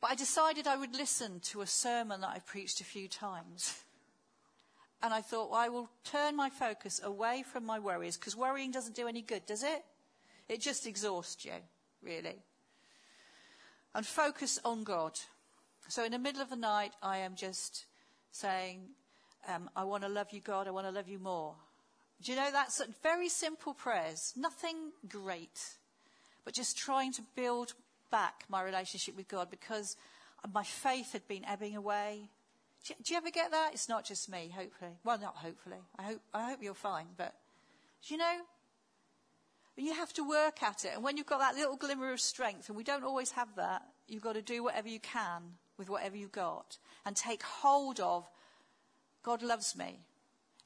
but 0.00 0.10
I 0.10 0.14
decided 0.14 0.66
I 0.66 0.78
would 0.78 0.94
listen 0.94 1.40
to 1.40 1.60
a 1.60 1.66
sermon 1.66 2.22
that 2.22 2.30
I've 2.34 2.46
preached 2.46 2.80
a 2.80 2.84
few 2.84 3.08
times. 3.08 3.82
And 5.04 5.12
I 5.12 5.20
thought, 5.20 5.50
well, 5.50 5.60
I 5.60 5.68
will 5.68 5.90
turn 6.02 6.34
my 6.34 6.48
focus 6.48 6.98
away 7.04 7.44
from 7.46 7.66
my 7.66 7.78
worries, 7.78 8.16
because 8.16 8.34
worrying 8.34 8.70
doesn't 8.70 8.96
do 8.96 9.06
any 9.06 9.20
good, 9.20 9.44
does 9.44 9.62
it? 9.62 9.84
It 10.48 10.62
just 10.62 10.86
exhausts 10.86 11.44
you, 11.44 11.52
really. 12.02 12.38
And 13.94 14.06
focus 14.06 14.58
on 14.64 14.82
God. 14.82 15.12
So 15.88 16.04
in 16.04 16.12
the 16.12 16.18
middle 16.18 16.40
of 16.40 16.48
the 16.48 16.56
night, 16.56 16.92
I 17.02 17.18
am 17.18 17.34
just 17.34 17.84
saying, 18.32 18.80
um, 19.46 19.68
I 19.76 19.84
want 19.84 20.04
to 20.04 20.08
love 20.08 20.28
you, 20.30 20.40
God. 20.40 20.66
I 20.66 20.70
want 20.70 20.86
to 20.86 20.90
love 20.90 21.06
you 21.06 21.18
more. 21.18 21.54
Do 22.22 22.32
you 22.32 22.38
know 22.38 22.50
that's 22.50 22.80
very 23.02 23.28
simple 23.28 23.74
prayers? 23.74 24.32
Nothing 24.38 24.92
great, 25.06 25.76
but 26.46 26.54
just 26.54 26.78
trying 26.78 27.12
to 27.12 27.22
build 27.36 27.74
back 28.10 28.44
my 28.48 28.62
relationship 28.62 29.18
with 29.18 29.28
God 29.28 29.50
because 29.50 29.98
my 30.54 30.64
faith 30.64 31.12
had 31.12 31.28
been 31.28 31.44
ebbing 31.44 31.76
away. 31.76 32.30
Do, 32.84 32.94
you 33.06 33.16
ever 33.16 33.30
get 33.30 33.50
that? 33.50 33.70
It's 33.72 33.88
not 33.88 34.04
just 34.04 34.30
me, 34.30 34.52
hopefully. 34.54 34.92
Well, 35.04 35.18
not 35.18 35.36
hopefully. 35.36 35.78
I 35.98 36.02
hope, 36.02 36.20
I 36.34 36.50
hope 36.50 36.58
you're 36.62 36.74
fine. 36.74 37.06
But, 37.16 37.34
you 38.04 38.18
know? 38.18 38.40
You 39.76 39.94
have 39.94 40.12
to 40.14 40.28
work 40.28 40.62
at 40.62 40.84
it. 40.84 40.92
And 40.94 41.02
when 41.02 41.16
you've 41.16 41.26
got 41.26 41.40
that 41.40 41.54
little 41.54 41.76
glimmer 41.76 42.12
of 42.12 42.20
strength, 42.20 42.68
and 42.68 42.76
we 42.76 42.84
don't 42.84 43.02
always 43.02 43.32
have 43.32 43.48
that, 43.56 43.82
you've 44.06 44.22
got 44.22 44.34
to 44.34 44.42
do 44.42 44.62
whatever 44.62 44.88
you 44.88 45.00
can 45.00 45.42
with 45.78 45.88
whatever 45.88 46.16
you've 46.16 46.30
got 46.30 46.78
and 47.04 47.16
take 47.16 47.42
hold 47.42 47.98
of 48.00 48.28
God 49.24 49.42
loves 49.42 49.74
me. 49.74 50.00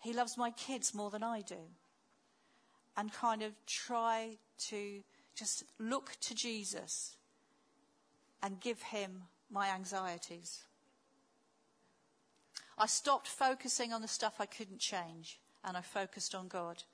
He 0.01 0.13
loves 0.13 0.37
my 0.37 0.51
kids 0.51 0.95
more 0.95 1.11
than 1.11 1.23
I 1.23 1.43
do. 1.43 1.71
And 2.97 3.13
kind 3.13 3.43
of 3.43 3.53
try 3.67 4.37
to 4.67 5.01
just 5.37 5.63
look 5.79 6.17
to 6.23 6.35
Jesus 6.35 7.17
and 8.43 8.61
give 8.61 8.83
him 8.83 9.23
my 9.51 9.69
anxieties. 9.69 10.65
I 12.79 12.87
stopped 12.87 13.27
focusing 13.27 13.93
on 13.93 14.03
the 14.03 14.09
stuff 14.09 14.35
I 14.39 14.47
couldn't 14.47 14.79
change 14.79 15.41
and 15.65 15.77
I 15.77 15.81
focused 15.81 16.35
on 16.35 16.49
God. 16.49 16.85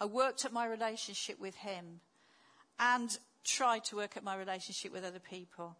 I 0.00 0.06
worked 0.06 0.44
at 0.44 0.52
my 0.52 0.66
relationship 0.66 1.38
with 1.38 1.54
Him 1.56 2.00
and 2.80 3.16
tried 3.44 3.84
to 3.84 3.96
work 3.96 4.16
at 4.16 4.24
my 4.24 4.36
relationship 4.36 4.92
with 4.92 5.04
other 5.04 5.20
people. 5.20 5.76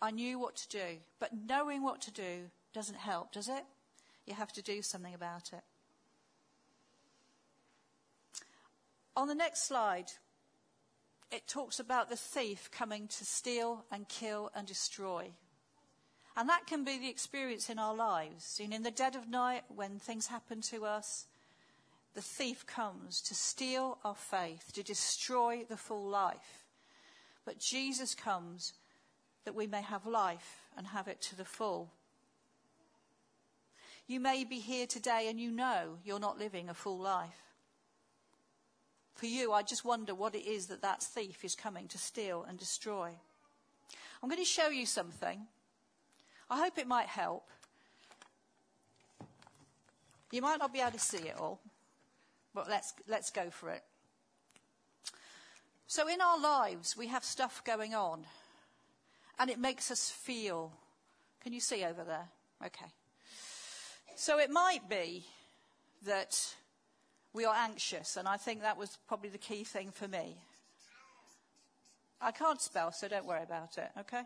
I 0.00 0.10
knew 0.10 0.38
what 0.38 0.56
to 0.56 0.68
do, 0.68 0.98
but 1.18 1.30
knowing 1.46 1.82
what 1.82 2.00
to 2.02 2.10
do 2.10 2.50
doesn't 2.72 2.96
help, 2.96 3.32
does 3.32 3.48
it? 3.48 3.64
You 4.26 4.34
have 4.34 4.52
to 4.54 4.62
do 4.62 4.80
something 4.80 5.14
about 5.14 5.52
it. 5.52 5.62
On 9.14 9.28
the 9.28 9.34
next 9.34 9.66
slide, 9.66 10.12
it 11.30 11.46
talks 11.46 11.78
about 11.78 12.08
the 12.08 12.16
thief 12.16 12.70
coming 12.70 13.08
to 13.08 13.24
steal 13.24 13.84
and 13.92 14.08
kill 14.08 14.50
and 14.54 14.66
destroy. 14.66 15.32
And 16.40 16.48
that 16.48 16.66
can 16.66 16.84
be 16.84 16.96
the 16.96 17.10
experience 17.10 17.68
in 17.68 17.78
our 17.78 17.94
lives. 17.94 18.62
And 18.64 18.72
in 18.72 18.82
the 18.82 18.90
dead 18.90 19.14
of 19.14 19.28
night, 19.28 19.64
when 19.68 19.98
things 19.98 20.28
happen 20.28 20.62
to 20.62 20.86
us, 20.86 21.26
the 22.14 22.22
thief 22.22 22.64
comes 22.64 23.20
to 23.20 23.34
steal 23.34 23.98
our 24.06 24.14
faith, 24.14 24.72
to 24.72 24.82
destroy 24.82 25.66
the 25.68 25.76
full 25.76 26.08
life. 26.08 26.64
But 27.44 27.58
Jesus 27.58 28.14
comes 28.14 28.72
that 29.44 29.54
we 29.54 29.66
may 29.66 29.82
have 29.82 30.06
life 30.06 30.62
and 30.78 30.86
have 30.86 31.08
it 31.08 31.20
to 31.20 31.36
the 31.36 31.44
full. 31.44 31.90
You 34.06 34.18
may 34.18 34.44
be 34.44 34.60
here 34.60 34.86
today 34.86 35.26
and 35.28 35.38
you 35.38 35.50
know 35.50 35.98
you're 36.06 36.18
not 36.18 36.38
living 36.38 36.70
a 36.70 36.74
full 36.74 36.98
life. 36.98 37.42
For 39.14 39.26
you, 39.26 39.52
I 39.52 39.60
just 39.60 39.84
wonder 39.84 40.14
what 40.14 40.34
it 40.34 40.46
is 40.46 40.68
that 40.68 40.80
that 40.80 41.02
thief 41.02 41.44
is 41.44 41.54
coming 41.54 41.86
to 41.88 41.98
steal 41.98 42.46
and 42.48 42.58
destroy. 42.58 43.10
I'm 44.22 44.30
going 44.30 44.40
to 44.40 44.46
show 44.46 44.70
you 44.70 44.86
something. 44.86 45.46
I 46.50 46.58
hope 46.58 46.78
it 46.78 46.88
might 46.88 47.06
help. 47.06 47.48
You 50.32 50.42
might 50.42 50.58
not 50.58 50.72
be 50.72 50.80
able 50.80 50.92
to 50.92 50.98
see 50.98 51.28
it 51.28 51.36
all, 51.38 51.60
but 52.52 52.68
let's, 52.68 52.92
let's 53.08 53.30
go 53.30 53.50
for 53.50 53.70
it. 53.70 53.82
So, 55.86 56.08
in 56.08 56.20
our 56.20 56.40
lives, 56.40 56.96
we 56.96 57.08
have 57.08 57.24
stuff 57.24 57.62
going 57.64 57.94
on, 57.94 58.24
and 59.38 59.50
it 59.50 59.58
makes 59.58 59.90
us 59.90 60.08
feel. 60.08 60.72
Can 61.42 61.52
you 61.52 61.60
see 61.60 61.84
over 61.84 62.04
there? 62.04 62.28
Okay. 62.64 62.86
So, 64.14 64.38
it 64.38 64.50
might 64.50 64.88
be 64.88 65.24
that 66.04 66.54
we 67.32 67.44
are 67.44 67.54
anxious, 67.54 68.16
and 68.16 68.28
I 68.28 68.36
think 68.36 68.62
that 68.62 68.76
was 68.76 68.98
probably 69.08 69.30
the 69.30 69.38
key 69.38 69.64
thing 69.64 69.90
for 69.92 70.06
me. 70.06 70.36
I 72.20 72.32
can't 72.32 72.60
spell, 72.60 72.92
so 72.92 73.08
don't 73.08 73.26
worry 73.26 73.42
about 73.42 73.78
it, 73.78 73.88
okay? 73.98 74.22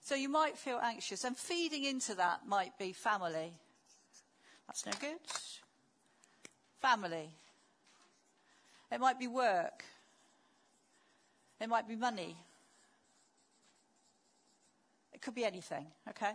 So 0.00 0.14
you 0.14 0.28
might 0.28 0.56
feel 0.56 0.78
anxious, 0.82 1.24
and 1.24 1.36
feeding 1.36 1.84
into 1.84 2.14
that 2.14 2.46
might 2.46 2.78
be 2.78 2.92
family. 2.92 3.52
That's 4.66 4.86
no 4.86 4.92
good. 5.00 5.18
Family. 6.80 7.30
It 8.90 9.00
might 9.00 9.18
be 9.18 9.26
work. 9.26 9.84
It 11.60 11.68
might 11.68 11.88
be 11.88 11.96
money. 11.96 12.36
It 15.12 15.20
could 15.20 15.34
be 15.34 15.44
anything, 15.44 15.86
okay? 16.08 16.32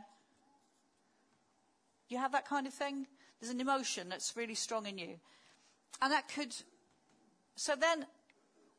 You 2.10 2.18
have 2.18 2.34
that 2.34 2.48
kind 2.48 2.68
of 2.68 2.74
thing? 2.74 3.08
There's 3.40 3.52
an 3.52 3.62
emotion 3.62 4.10
that's 4.10 4.36
really 4.36 4.56
strong 4.56 4.86
in 4.86 4.98
you. 4.98 5.16
And 6.02 6.12
that 6.12 6.28
could. 6.28 6.54
So 7.56 7.76
then 7.76 8.06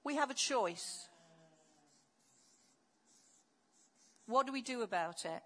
we 0.05 0.16
have 0.16 0.31
a 0.31 0.35
choice. 0.35 1.09
What 4.27 4.47
do 4.47 4.53
we 4.53 4.63
do 4.63 4.83
about 4.83 5.25
it? 5.25 5.43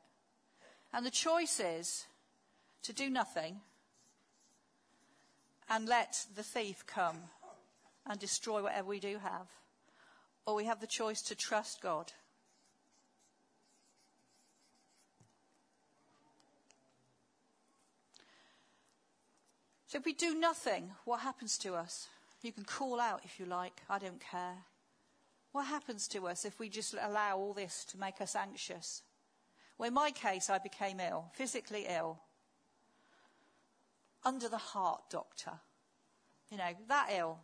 And 0.92 1.04
the 1.04 1.10
choice 1.10 1.60
is 1.60 2.06
to 2.82 2.92
do 2.92 3.10
nothing 3.10 3.60
and 5.68 5.86
let 5.86 6.24
the 6.34 6.42
thief 6.42 6.84
come 6.86 7.16
and 8.06 8.18
destroy 8.18 8.62
whatever 8.62 8.88
we 8.88 9.00
do 9.00 9.18
have. 9.18 9.48
Or 10.46 10.54
we 10.54 10.64
have 10.64 10.80
the 10.80 10.86
choice 10.86 11.20
to 11.22 11.34
trust 11.34 11.82
God. 11.82 12.12
So 19.88 19.98
if 19.98 20.04
we 20.04 20.12
do 20.12 20.34
nothing, 20.34 20.90
what 21.04 21.20
happens 21.20 21.58
to 21.58 21.74
us? 21.74 22.08
You 22.42 22.52
can 22.52 22.64
call 22.64 23.00
out 23.00 23.22
if 23.24 23.40
you 23.40 23.46
like, 23.46 23.82
I 23.90 23.98
don't 23.98 24.20
care. 24.20 24.64
What 25.52 25.66
happens 25.66 26.08
to 26.08 26.28
us 26.28 26.44
if 26.44 26.58
we 26.60 26.68
just 26.68 26.94
allow 27.00 27.38
all 27.38 27.52
this 27.52 27.84
to 27.86 27.98
make 27.98 28.20
us 28.20 28.36
anxious? 28.36 29.02
Well, 29.78 29.88
in 29.88 29.94
my 29.94 30.10
case, 30.10 30.50
I 30.50 30.58
became 30.58 31.00
ill, 31.00 31.30
physically 31.34 31.86
ill, 31.88 32.18
under 34.24 34.48
the 34.48 34.58
heart 34.58 35.02
doctor. 35.10 35.52
You 36.50 36.58
know, 36.58 36.70
that 36.88 37.10
ill. 37.16 37.38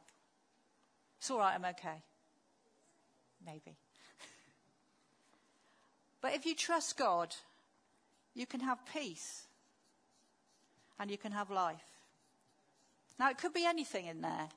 It's 1.19 1.31
all 1.31 1.38
right, 1.38 1.55
I'm 1.55 1.64
okay. 1.64 2.03
Maybe. 3.45 3.77
but 6.21 6.35
if 6.35 6.45
you 6.45 6.55
trust 6.55 6.97
God, 6.97 7.35
you 8.35 8.47
can 8.47 8.61
have 8.61 8.85
peace 8.93 9.47
and 10.99 11.11
you 11.11 11.19
can 11.19 11.33
have 11.33 11.51
life. 11.51 11.85
Now, 13.19 13.31
it 13.31 13.38
could 13.38 13.53
be 13.55 13.64
anything 13.64 14.07
in 14.07 14.21
there. 14.21 14.49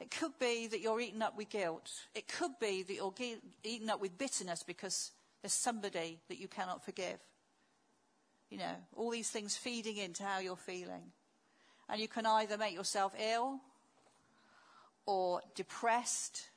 It 0.00 0.10
could 0.10 0.38
be 0.38 0.66
that 0.66 0.80
you're 0.80 1.00
eaten 1.00 1.22
up 1.22 1.36
with 1.36 1.48
guilt. 1.48 1.90
It 2.14 2.28
could 2.28 2.58
be 2.60 2.82
that 2.82 2.94
you're 2.94 3.14
eaten 3.64 3.88
up 3.88 4.00
with 4.00 4.18
bitterness 4.18 4.62
because 4.62 5.12
there's 5.42 5.54
somebody 5.54 6.20
that 6.28 6.38
you 6.38 6.48
cannot 6.48 6.84
forgive. 6.84 7.18
You 8.50 8.58
know, 8.58 8.76
all 8.94 9.10
these 9.10 9.30
things 9.30 9.56
feeding 9.56 9.96
into 9.96 10.22
how 10.22 10.38
you're 10.38 10.56
feeling. 10.56 11.12
And 11.88 12.00
you 12.00 12.08
can 12.08 12.26
either 12.26 12.58
make 12.58 12.74
yourself 12.74 13.14
ill 13.18 13.60
or 15.06 15.40
depressed 15.54 16.48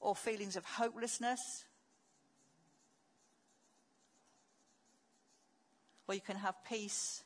or 0.00 0.14
feelings 0.14 0.56
of 0.56 0.64
hopelessness. 0.64 1.64
Or 6.06 6.14
you 6.14 6.20
can 6.20 6.36
have 6.36 6.56
peace 6.68 7.22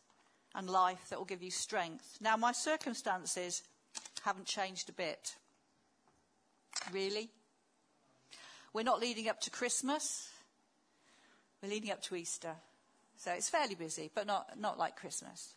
and 0.55 0.71
life 0.71 1.09
that 1.11 1.19
will 1.19 1.27
give 1.27 1.43
you 1.43 1.51
strength. 1.51 2.19
Now, 2.21 2.37
my 2.37 2.53
circumstances 2.53 3.63
haven't 4.23 4.47
changed 4.47 4.89
a 4.89 4.93
bit. 4.93 5.35
Really? 6.93 7.31
We're 8.73 8.83
not 8.83 9.01
leading 9.01 9.29
up 9.29 9.41
to 9.43 9.51
Christmas. 9.51 10.29
We're 11.63 11.71
leading 11.71 11.91
up 11.91 12.03
to 12.03 12.17
Easter. 12.17 12.55
So 13.17 13.33
it's 13.33 13.49
fairly 13.49 13.75
busy, 13.75 14.11
but 14.15 14.27
not, 14.27 14.59
not 14.59 14.79
like 14.79 14.97
Christmas. 14.97 15.55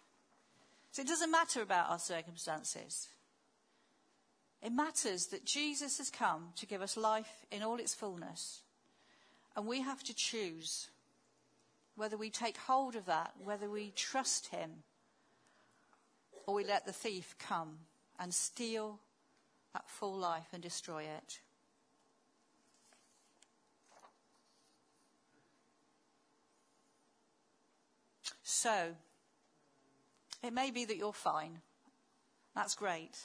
So 0.91 1.01
it 1.01 1.07
doesn't 1.07 1.31
matter 1.31 1.61
about 1.61 1.89
our 1.89 1.99
circumstances. 1.99 3.09
It 4.61 4.71
matters 4.71 5.27
that 5.27 5.45
Jesus 5.45 5.97
has 5.99 6.09
come 6.09 6.49
to 6.55 6.65
give 6.65 6.81
us 6.81 6.97
life 6.97 7.45
in 7.51 7.61
all 7.61 7.77
its 7.77 7.93
fullness. 7.93 8.61
And 9.55 9.67
we 9.67 9.81
have 9.81 10.03
to 10.03 10.15
choose 10.15 10.89
whether 11.95 12.17
we 12.17 12.29
take 12.29 12.57
hold 12.57 12.95
of 12.95 13.05
that, 13.05 13.33
whether 13.43 13.69
we 13.69 13.91
trust 13.95 14.47
him, 14.47 14.83
or 16.47 16.55
we 16.55 16.63
let 16.63 16.85
the 16.85 16.93
thief 16.93 17.35
come 17.37 17.77
and 18.19 18.33
steal 18.33 18.99
that 19.73 19.87
full 19.87 20.15
life 20.15 20.47
and 20.53 20.63
destroy 20.63 21.03
it. 21.03 21.39
So, 28.41 28.93
it 30.41 30.53
may 30.53 30.71
be 30.71 30.85
that 30.85 30.95
you're 30.97 31.13
fine. 31.13 31.59
That's 32.55 32.75
great. 32.75 33.17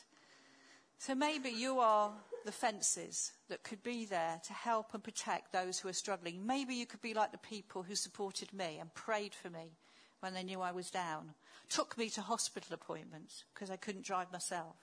So 0.98 1.14
maybe 1.14 1.48
you 1.50 1.78
are 1.78 2.12
the 2.44 2.52
fences 2.52 3.32
that 3.48 3.62
could 3.62 3.82
be 3.82 4.04
there 4.04 4.40
to 4.44 4.52
help 4.52 4.94
and 4.94 5.02
protect 5.02 5.52
those 5.52 5.78
who 5.78 5.88
are 5.88 5.94
struggling. 5.94 6.44
Maybe 6.44 6.74
you 6.74 6.86
could 6.86 7.00
be 7.00 7.14
like 7.14 7.32
the 7.32 7.38
people 7.38 7.82
who 7.82 7.94
supported 7.94 8.52
me 8.52 8.78
and 8.80 8.92
prayed 8.94 9.34
for 9.34 9.48
me 9.48 9.78
when 10.22 10.34
they 10.34 10.44
knew 10.44 10.60
I 10.60 10.70
was 10.70 10.88
down, 10.88 11.34
took 11.68 11.98
me 11.98 12.08
to 12.10 12.20
hospital 12.20 12.74
appointments 12.74 13.44
because 13.52 13.70
I 13.70 13.76
couldn't 13.76 14.04
drive 14.04 14.30
myself, 14.30 14.76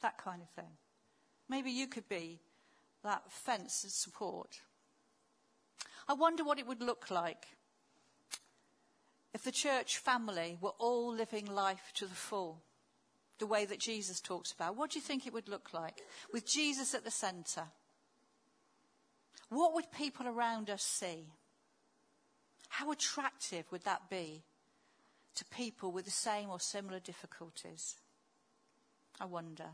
that 0.00 0.16
kind 0.16 0.40
of 0.40 0.48
thing. 0.50 0.72
Maybe 1.48 1.70
you 1.70 1.88
could 1.88 2.08
be 2.08 2.38
that 3.02 3.30
fence 3.30 3.82
of 3.82 3.90
support. 3.90 4.60
I 6.08 6.14
wonder 6.14 6.44
what 6.44 6.60
it 6.60 6.66
would 6.68 6.82
look 6.82 7.10
like 7.10 7.48
if 9.34 9.42
the 9.42 9.52
church 9.52 9.98
family 9.98 10.56
were 10.60 10.72
all 10.78 11.12
living 11.12 11.44
life 11.44 11.92
to 11.96 12.06
the 12.06 12.14
full 12.14 12.62
the 13.38 13.46
way 13.46 13.66
that 13.66 13.78
Jesus 13.78 14.20
talks 14.20 14.50
about, 14.52 14.76
what 14.76 14.90
do 14.90 14.98
you 14.98 15.02
think 15.02 15.26
it 15.26 15.32
would 15.34 15.48
look 15.48 15.74
like? 15.74 16.00
With 16.32 16.46
Jesus 16.46 16.94
at 16.94 17.04
the 17.04 17.10
centre. 17.10 17.66
What 19.50 19.74
would 19.74 19.92
people 19.92 20.26
around 20.26 20.70
us 20.70 20.82
see? 20.82 21.26
How 22.70 22.90
attractive 22.90 23.70
would 23.70 23.84
that 23.84 24.08
be 24.08 24.42
to 25.36 25.44
people 25.44 25.92
with 25.92 26.04
the 26.04 26.10
same 26.10 26.50
or 26.50 26.58
similar 26.58 26.98
difficulties? 26.98 27.96
I 29.20 29.26
wonder. 29.26 29.70